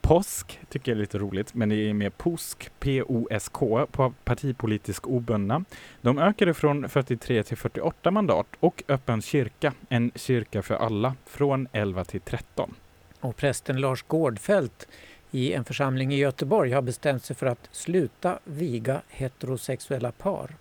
[0.00, 5.64] Påsk tycker jag är lite roligt, men det är mer POSK, P-O-S-K, på partipolitisk obundna.
[6.00, 11.68] De ökade från 43 till 48 mandat och Öppen kyrka, en kyrka för alla, från
[11.72, 12.74] 11 till 13.
[13.22, 14.88] Och prästen Lars Gårdfält
[15.30, 20.56] i en församling i Göteborg har bestämt sig för att sluta viga heterosexuella par.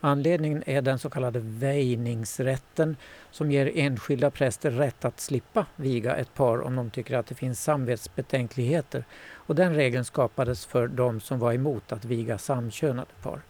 [0.00, 2.96] Anledningen är den så kallade väjningsrätten
[3.30, 7.34] som ger enskilda präster rätt att slippa viga ett par om de tycker att det
[7.34, 9.04] finns samvetsbetänkligheter.
[9.32, 13.40] Och den regeln skapades för de som var emot att viga samkönade par.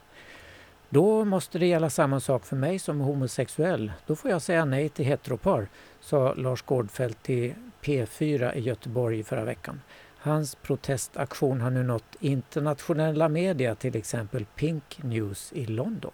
[0.89, 3.93] Då måste det gälla samma sak för mig som homosexuell.
[4.07, 5.69] Då får jag säga nej till heteropar,
[6.01, 7.55] sa Lars Gårdfält till
[7.85, 9.81] P4 i Göteborg förra veckan.
[10.19, 16.13] Hans protestaktion har nu nått internationella media, till exempel Pink News i London.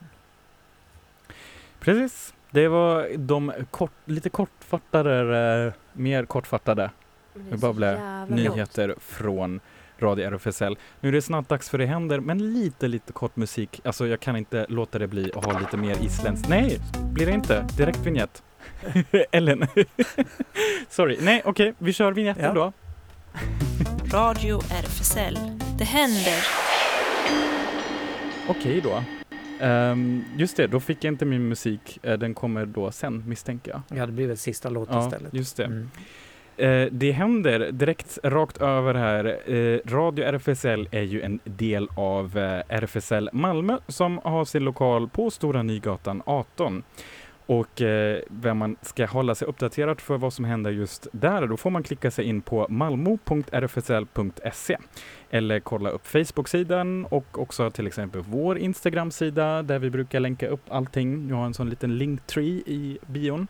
[1.80, 6.90] Precis, det var de kort, lite kortfattade, eh, mer kortfattade
[8.28, 9.02] nyheter långt.
[9.02, 9.60] från
[9.98, 10.78] Radio RFSL.
[11.00, 13.80] Nu är det snart dags för det händer, men lite, lite kort musik.
[13.84, 16.48] Alltså jag kan inte låta det bli och ha lite mer isländskt.
[16.48, 16.78] Nej,
[17.12, 17.66] blir det inte.
[17.76, 18.42] Direkt vignett.
[19.32, 19.66] Ellen.
[20.88, 21.18] Sorry.
[21.20, 22.52] Nej, okej, vi kör vignetten Ja.
[22.52, 22.72] då.
[24.16, 25.38] Radio RFSL.
[25.78, 26.44] Det händer.
[28.48, 29.02] Okej då.
[29.60, 31.98] Ehm, just det, då fick jag inte min musik.
[32.02, 33.98] Eh, den kommer då sen, misstänker jag.
[33.98, 35.34] Ja, det blir väl sista låten Ja, istället.
[35.34, 35.64] just det.
[35.64, 35.90] Mm.
[36.56, 39.50] Eh, det händer direkt rakt över här.
[39.54, 45.08] Eh, Radio RFSL är ju en del av eh, RFSL Malmö som har sin lokal
[45.08, 46.82] på Stora Nygatan 18.
[47.50, 51.56] Och eh, vem man ska hålla sig uppdaterad för vad som händer just där, då
[51.56, 52.66] får man klicka sig in på
[53.50, 54.76] malmo.rfsl.se
[55.30, 60.62] eller kolla upp Facebook-sidan och också till exempel vår Instagram-sida där vi brukar länka upp
[60.68, 61.28] allting.
[61.28, 63.46] Jag har en sån liten linktree i bion.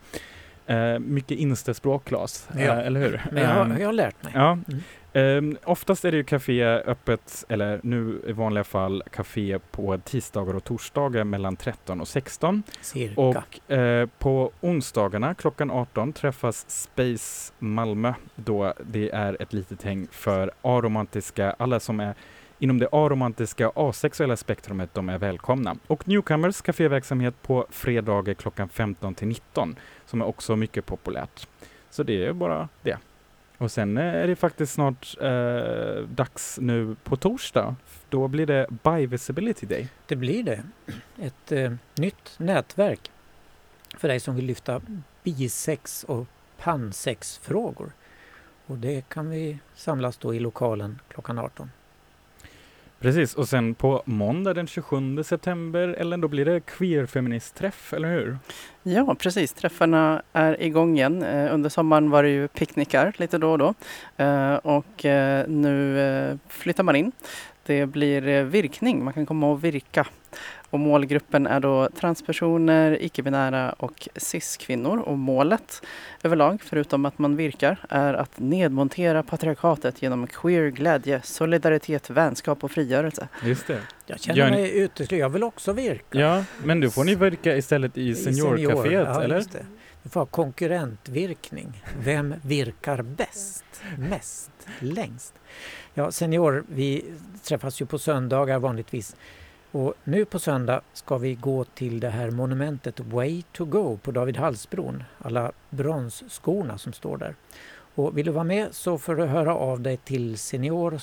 [0.66, 2.60] Eh, mycket instaspråk, Claes, Ja.
[2.60, 3.20] eh, eller hur?
[3.32, 4.32] Jag, Ehm, har- jag har lärt mig.
[4.36, 4.52] Ja.
[4.52, 4.80] Mm.
[5.12, 10.54] Ehm, oftast är det ju café öppet, eller nu i vanliga fall café på tisdagar
[10.54, 12.62] och torsdagar mellan 13 och 16.
[12.80, 13.20] Cirka.
[13.20, 20.08] Och eh, på onsdagarna klockan 18 träffas Space Malmö då det är ett litet häng
[20.10, 22.14] för aromantiska, alla som är
[22.58, 25.76] inom det aromantiska asexuella spektrumet, de är välkomna.
[25.86, 31.48] Och Newcomers caféverksamhet på fredagar klockan 15 till 19 som är också mycket populärt.
[31.90, 32.98] Så det är bara det.
[33.60, 37.76] Och sen är det faktiskt snart eh, dags nu på torsdag.
[38.08, 39.88] Då blir det Bi Visibility Day.
[40.06, 40.62] Det blir det.
[41.18, 43.10] Ett eh, nytt nätverk
[43.96, 44.80] för dig som vill lyfta
[45.22, 46.26] bisex och
[46.58, 47.92] pansexfrågor.
[48.66, 51.70] Och det kan vi samlas då i lokalen klockan 18.
[53.00, 58.38] Precis, och sen på måndag den 27 september, eller då blir det queerfeministträff, eller hur?
[58.82, 59.52] Ja, precis.
[59.52, 61.22] Träffarna är igång igen.
[61.22, 63.74] Eh, under sommaren var det ju picknickar lite då och då.
[64.16, 67.12] Eh, och eh, nu flyttar man in.
[67.66, 70.06] Det blir eh, virkning, man kan komma och virka.
[70.70, 74.98] Och målgruppen är då transpersoner, icke-binära och cis-kvinnor.
[74.98, 75.82] Och målet
[76.22, 82.70] överlag, förutom att man virkar, är att nedmontera patriarkatet genom queer glädje, solidaritet, vänskap och
[82.70, 83.28] frigörelse.
[83.44, 83.78] Just det.
[84.06, 85.18] Jag känner Gör ni- mig utesluten.
[85.18, 86.18] Jag vill också virka.
[86.18, 89.44] Ja, men nu får ni verka istället i seniorcaféet, ja, eller?
[90.14, 91.82] Just konkurrentvirkning.
[91.98, 93.64] Vem virkar bäst,
[93.98, 94.50] mest,
[94.80, 95.34] längst?
[95.94, 97.04] Ja, senior, vi
[97.42, 99.16] träffas ju på söndagar vanligtvis.
[99.72, 104.10] Och nu på söndag ska vi gå till det här monumentet Way to go på
[104.10, 105.04] David Hallsbron.
[105.18, 107.34] Alla bronsskorna som står där.
[107.94, 111.00] Och vill du vara med så får du höra av dig till senior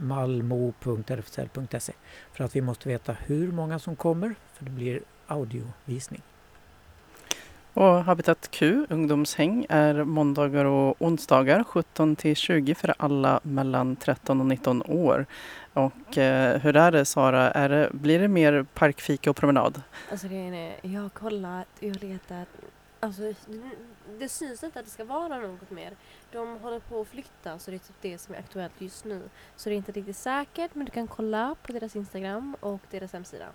[0.00, 1.92] malmo.rfsl.se
[2.32, 6.22] för att vi måste veta hur många som kommer för det blir audiovisning.
[7.74, 14.40] Och Habitat Q, ungdomshäng, är måndagar och onsdagar 17 till 20 för alla mellan 13
[14.40, 15.26] och 19 år.
[15.72, 19.82] Och eh, hur är det Sara, är det, blir det mer parkfika och promenad?
[20.10, 22.48] Alltså grejen är, jag har kollat, jag har letat.
[23.00, 23.34] Alltså det,
[24.18, 25.92] det syns inte att det ska vara något mer.
[26.32, 29.22] De håller på att flytta så det är typ det som är aktuellt just nu.
[29.56, 33.12] Så det är inte riktigt säkert men du kan kolla på deras Instagram och deras
[33.12, 33.46] hemsida.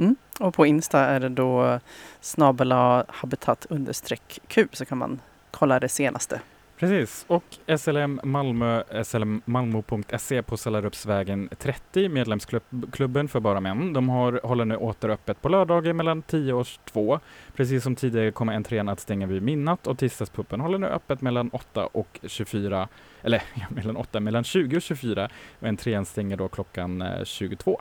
[0.00, 0.16] Mm.
[0.40, 1.80] Och på Insta är det då
[2.20, 5.20] snabela habitat understreck Q så kan man
[5.50, 6.40] kolla det senaste.
[6.80, 7.44] Precis, och
[7.78, 13.92] SLM Malmö, slmmalmo.se på Sallarupsvägen 30, medlemsklubben för bara män.
[13.92, 17.20] De har, håller nu åter öppet på lördagar mellan 10 och 2.
[17.56, 21.50] Precis som tidigare kommer entrén att stänga vid midnatt och tisdagspuppen håller nu öppet mellan
[21.52, 22.88] 8 och 24,
[23.22, 25.28] eller ja, mellan 8, mellan 20 och 24
[25.60, 27.80] och entrén stänger då klockan eh, 22.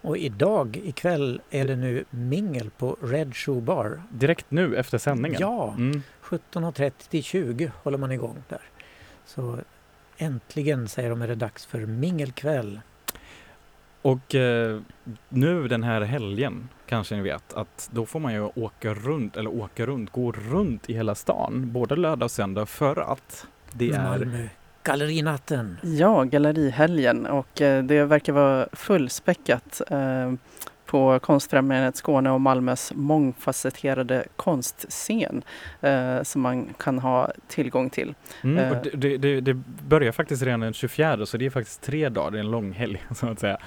[0.00, 4.02] Och idag ikväll är det nu mingel på Red Shoe Bar.
[4.10, 5.40] Direkt nu efter sändningen.
[5.40, 6.02] Ja, Mm.
[6.22, 8.62] 17.30 till 20 håller man igång där.
[9.26, 9.58] Så
[10.18, 12.80] äntligen säger de är det dags för mingelkväll.
[14.02, 14.80] Och eh,
[15.28, 19.50] nu den här helgen kanske ni vet att då får man ju åka runt, eller
[19.50, 24.02] åka runt, gå runt i hela stan, både lördag och söndag för att det är
[24.02, 24.48] Malmö.
[24.88, 25.78] Gallerinatten.
[25.82, 30.32] Ja, gallerihelgen och eh, det verkar vara fullspäckat eh,
[30.86, 35.42] på Konstfrämjandet Skåne och Malmös mångfacetterade konstscen
[35.80, 38.14] eh, som man kan ha tillgång till.
[38.42, 38.70] Mm, Eh.
[38.70, 39.54] och det, det, det,
[39.88, 42.72] börjar faktiskt redan den 24 så det är faktiskt tre dagar, det är en lång
[42.72, 43.58] helg så att säga.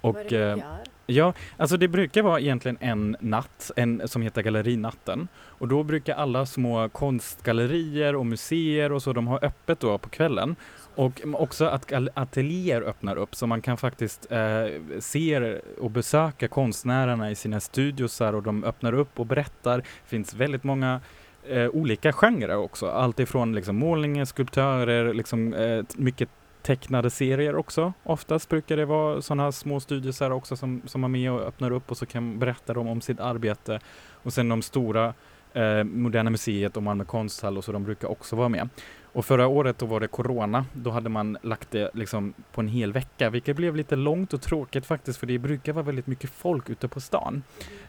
[0.00, 0.78] Vad är Och det eh, gör?
[1.12, 5.28] Ja, alltså det brukar vara egentligen en natt en, som heter Gallerinatten
[5.62, 10.08] och då brukar alla små konstgallerier och museer och så, de har öppet då på
[10.08, 10.56] kvällen.
[10.94, 14.66] Och också att ateljéer öppnar upp så man kan faktiskt eh,
[15.00, 19.78] se och besöka konstnärerna i sina studiosar och de öppnar upp och berättar.
[19.78, 21.00] Det finns väldigt många
[21.48, 22.86] eh, olika genrer också.
[22.86, 26.28] Allt ifrån liksom målningar, skulptörer, liksom, eh, mycket
[26.62, 27.92] tecknade serier också.
[28.02, 31.90] Oftast brukar det vara sådana små studiosar också som, som är med och öppnar upp
[31.90, 33.80] och så kan berätta dem om sitt arbete.
[34.22, 35.14] Och sen de stora
[35.52, 38.68] eh, Moderna Museet och Malmö konsthall och så de brukar också vara med.
[39.14, 42.68] Och förra året då var det Corona, då hade man lagt det liksom på en
[42.68, 46.30] hel vecka, vilket blev lite långt och tråkigt faktiskt, för det brukar vara väldigt mycket
[46.30, 47.42] folk ute på stan,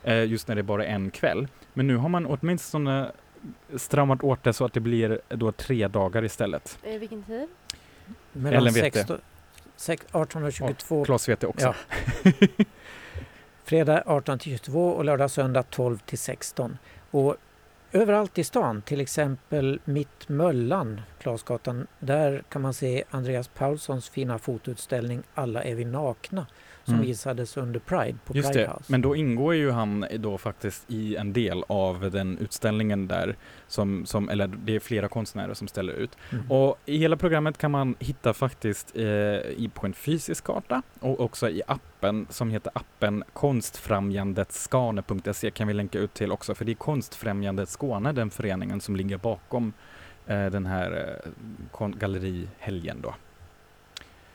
[0.03, 1.47] eh, just när det är bara är en kväll.
[1.73, 3.11] Men nu har man åtminstone
[3.75, 6.79] stramat åt det så att det blir då tre dagar istället.
[6.83, 7.47] Eh, vilken tid?
[8.33, 8.99] Mellan Ellen vet det.
[8.99, 9.17] 16,
[9.75, 11.05] sex- 18 och 22.
[11.05, 11.73] Klas vet det också.
[12.23, 12.31] Ja.
[13.63, 16.77] Fredag 18 till 22 och lördag söndag 12 till 16.
[17.11, 17.35] Och
[17.91, 24.39] överallt i stan, till exempel mitt Möllan, Klasgatan, där kan man se Andreas Paulssons fina
[24.39, 26.45] fotoutställning Alla är vi nakna
[26.85, 27.05] som Mm.
[27.05, 28.83] visades under Pride på Just Pride det, House.
[28.87, 33.35] men då ingår ju han då faktiskt i en del av den utställningen där,
[33.67, 36.17] som, som, eller det är flera konstnärer som ställer ut.
[36.31, 36.51] Mm.
[36.51, 41.19] Och i hela programmet kan man hitta faktiskt eh, i, på en fysisk karta och
[41.19, 46.71] också i appen som heter appen konstfrämjandetskane.se kan vi länka ut till också för det
[46.71, 49.73] är Konstfrämjandet Skåne, den föreningen som ligger bakom
[50.27, 51.19] eh, den här
[51.79, 53.15] eh, gallerihelgen då.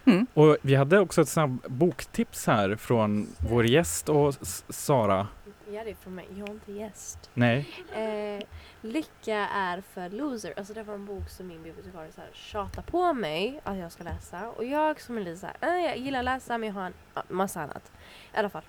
[0.08, 0.26] Mm.
[0.34, 5.28] Och vi hade också ett snabb boktips här från vår gäst och S- Sara.
[5.72, 6.26] Ja, det är från mig.
[6.36, 7.30] Jag är inte gäst.
[7.34, 8.42] Nej, Eh,
[8.82, 10.54] lycka är för loser.
[10.56, 13.92] Alltså det var en bok som min bibliotekarie så här tjatar på mig att jag
[13.92, 14.48] ska läsa.
[14.50, 16.86] Och jag som är lite så här, eh, jag gillar att läsa men jag har
[16.86, 16.92] en
[17.28, 17.92] massa annat.
[18.34, 18.62] I alla fall.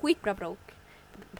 [0.00, 0.58] Skitbra bok.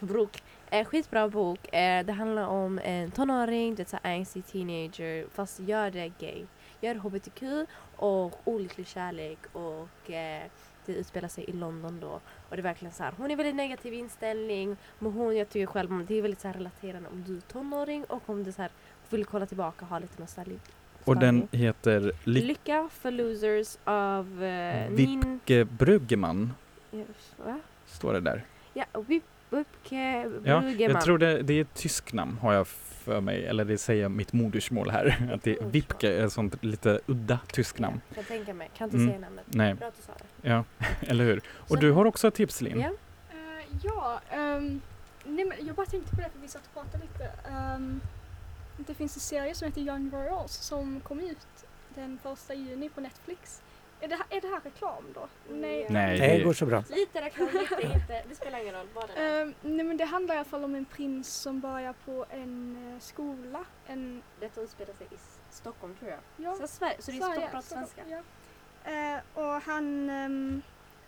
[0.00, 0.42] bok.
[0.70, 1.74] Eh, skitbra bok.
[1.74, 5.26] Eh, det handlar om en tonåring, det är angsty teenager.
[5.34, 6.44] Fast gör det gay.
[6.82, 7.42] Gör hbtq
[7.96, 10.42] och olycklig kärlek och eh,
[10.86, 12.08] det utspelar sig i London då.
[12.48, 14.76] Och det är verkligen så här, hon är väldigt negativ inställning.
[14.98, 18.04] Men hon, jag tycker själv, det är väldigt så här relaterande om du är tonåring
[18.04, 18.70] och om du så här
[19.10, 20.58] vill kolla tillbaka och ha lite nostalgi,
[21.04, 25.20] Och den heter Lik- Lycka för losers av eh, Nin...
[25.20, 26.52] Vipke Bruggeman,
[27.36, 27.60] Va?
[27.86, 28.44] står det där.
[28.74, 30.92] Ja, Vip, Vipke Ja, Brugeman.
[30.94, 32.66] jag tror det, det är ett tysk namn har jag
[33.02, 35.30] för mig, eller det säger mitt modersmål här.
[35.34, 38.00] Att det är Vipke är ett sånt lite udda tysk namn.
[38.08, 38.70] Ja, kan tänka mig.
[38.76, 39.08] Kan inte Mm.
[39.08, 39.44] säga namnet.
[39.48, 39.74] Nej.
[39.74, 40.48] Bra att du sa det.
[40.48, 40.64] Ja,
[41.00, 41.42] eller hur?
[41.48, 42.80] Och Så- du har också ett tips Linn?
[42.80, 42.88] Ja.
[43.30, 44.80] Eh, ja, ehm,
[45.24, 47.30] nej men jag bara tänkte på det för vi satt och pratade lite.
[47.50, 48.00] Ehm,
[48.76, 51.46] det finns en serie som heter Young Royals som kom ut
[51.94, 53.62] den första juni på Netflix.
[54.04, 55.28] Är det, här- är det här reklam då?
[55.50, 55.86] Nej.
[55.90, 56.84] Nej, Det det går så bra.
[56.90, 58.22] Lite reklam, lite inte.
[58.28, 58.86] Det spelar ingen roll.
[58.94, 59.42] Vad det är.
[59.42, 62.76] Ehm, nej men det handlar i alla fall om en prins som börjar på en
[62.94, 63.64] eh, skola.
[63.86, 65.16] En, Detta utspelar sig i
[65.50, 66.20] Stockholm tror jag.
[66.36, 68.02] ja, Så, Sverige, så det är Sverige, Stockholm, svenska.
[68.08, 68.20] Ja.
[68.92, 70.62] Eh, och han um,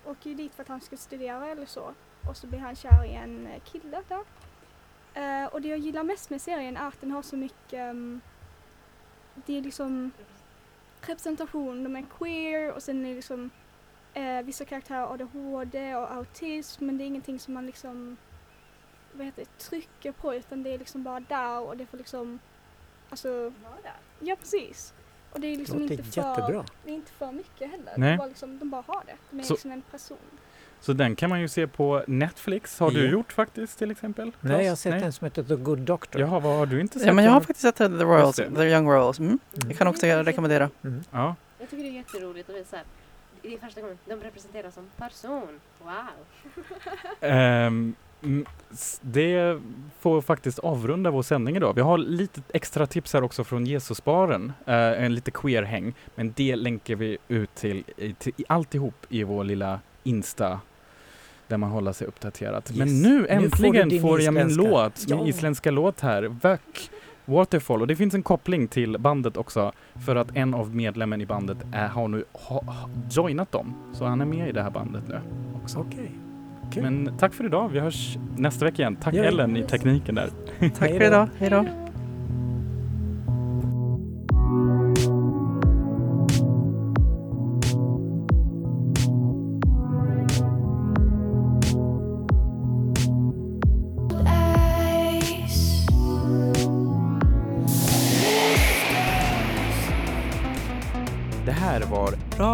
[0.04, 1.94] åker ju dit för att han ska studera eller så.
[2.28, 4.24] Och så blir han kär i en eh, kille där.
[5.42, 8.20] Eh, och det jag gillar mest med serien är att den har så mycket, ehm,
[9.34, 10.10] det är liksom
[11.08, 13.50] representation, de är queer och sen är det liksom
[14.14, 18.16] eh, vissa karaktärer ADHD och autism men det är ingenting som man liksom
[19.12, 22.38] vad heter det, trycker på utan det är liksom bara där och det får liksom
[23.10, 23.52] alltså
[24.20, 24.94] Ja precis.
[25.32, 26.64] Och det är liksom inte för, jättebra.
[26.84, 27.94] det är inte för mycket heller.
[27.96, 28.12] Nej.
[28.12, 29.16] Är bara liksom, de bara har det.
[29.30, 30.18] De är Så- liksom en person.
[30.84, 32.78] Så den kan man ju se på Netflix.
[32.80, 33.10] Har du Ja.
[33.12, 34.32] gjort faktiskt till exempel?
[34.40, 35.02] Nej, jag har sett Nej.
[35.02, 36.20] en som heter The Good Doctor.
[36.20, 37.06] Jaha, vad har du inte sett?
[37.06, 37.46] Ja, men jag har den?
[37.46, 38.36] faktiskt sett The Royals.
[38.36, 39.18] The Young Royals.
[39.18, 39.30] Mm.
[39.56, 39.68] Mm.
[39.68, 40.70] Jag kan också rekommendera.
[40.84, 41.02] Mm.
[41.10, 41.34] Ja.
[41.58, 42.84] Jag tycker det är jätteroligt så här,
[43.42, 45.60] det är första gången de representeras som person.
[45.82, 45.92] Wow!
[48.72, 49.60] S- det
[50.00, 51.74] får faktiskt avrunda vår sändning idag.
[51.74, 56.56] Vi har lite extra tips här också från Jesusbaren, uh, en lite queer-häng, men det
[56.56, 57.84] länkar vi ut till,
[58.18, 60.60] till i, alltihop i vår lilla Insta
[61.54, 62.62] där man håller sig uppdaterad.
[62.78, 63.02] Men Yes.
[63.02, 65.26] nu Nu får äntligen din får, jag min låt, min Ja.
[65.26, 66.90] isländska låt här, Vök
[67.24, 67.80] Waterfall.
[67.80, 69.72] Och det finns en koppling till bandet också
[70.06, 72.64] för att en av medlemmen i bandet är, har nu ha,
[73.10, 73.74] joinat dem.
[73.92, 75.20] Så han är med i det här bandet nu
[75.62, 75.78] också.
[75.78, 76.10] Okej.
[76.72, 76.82] Kul.
[76.82, 77.68] Men tack för idag.
[77.68, 78.96] Vi hörs nästa vecka igen.
[78.96, 79.24] Tack Ja.
[79.24, 80.30] Ellen i tekniken där.
[80.60, 81.28] Tack för idag.
[81.38, 81.64] Hej då.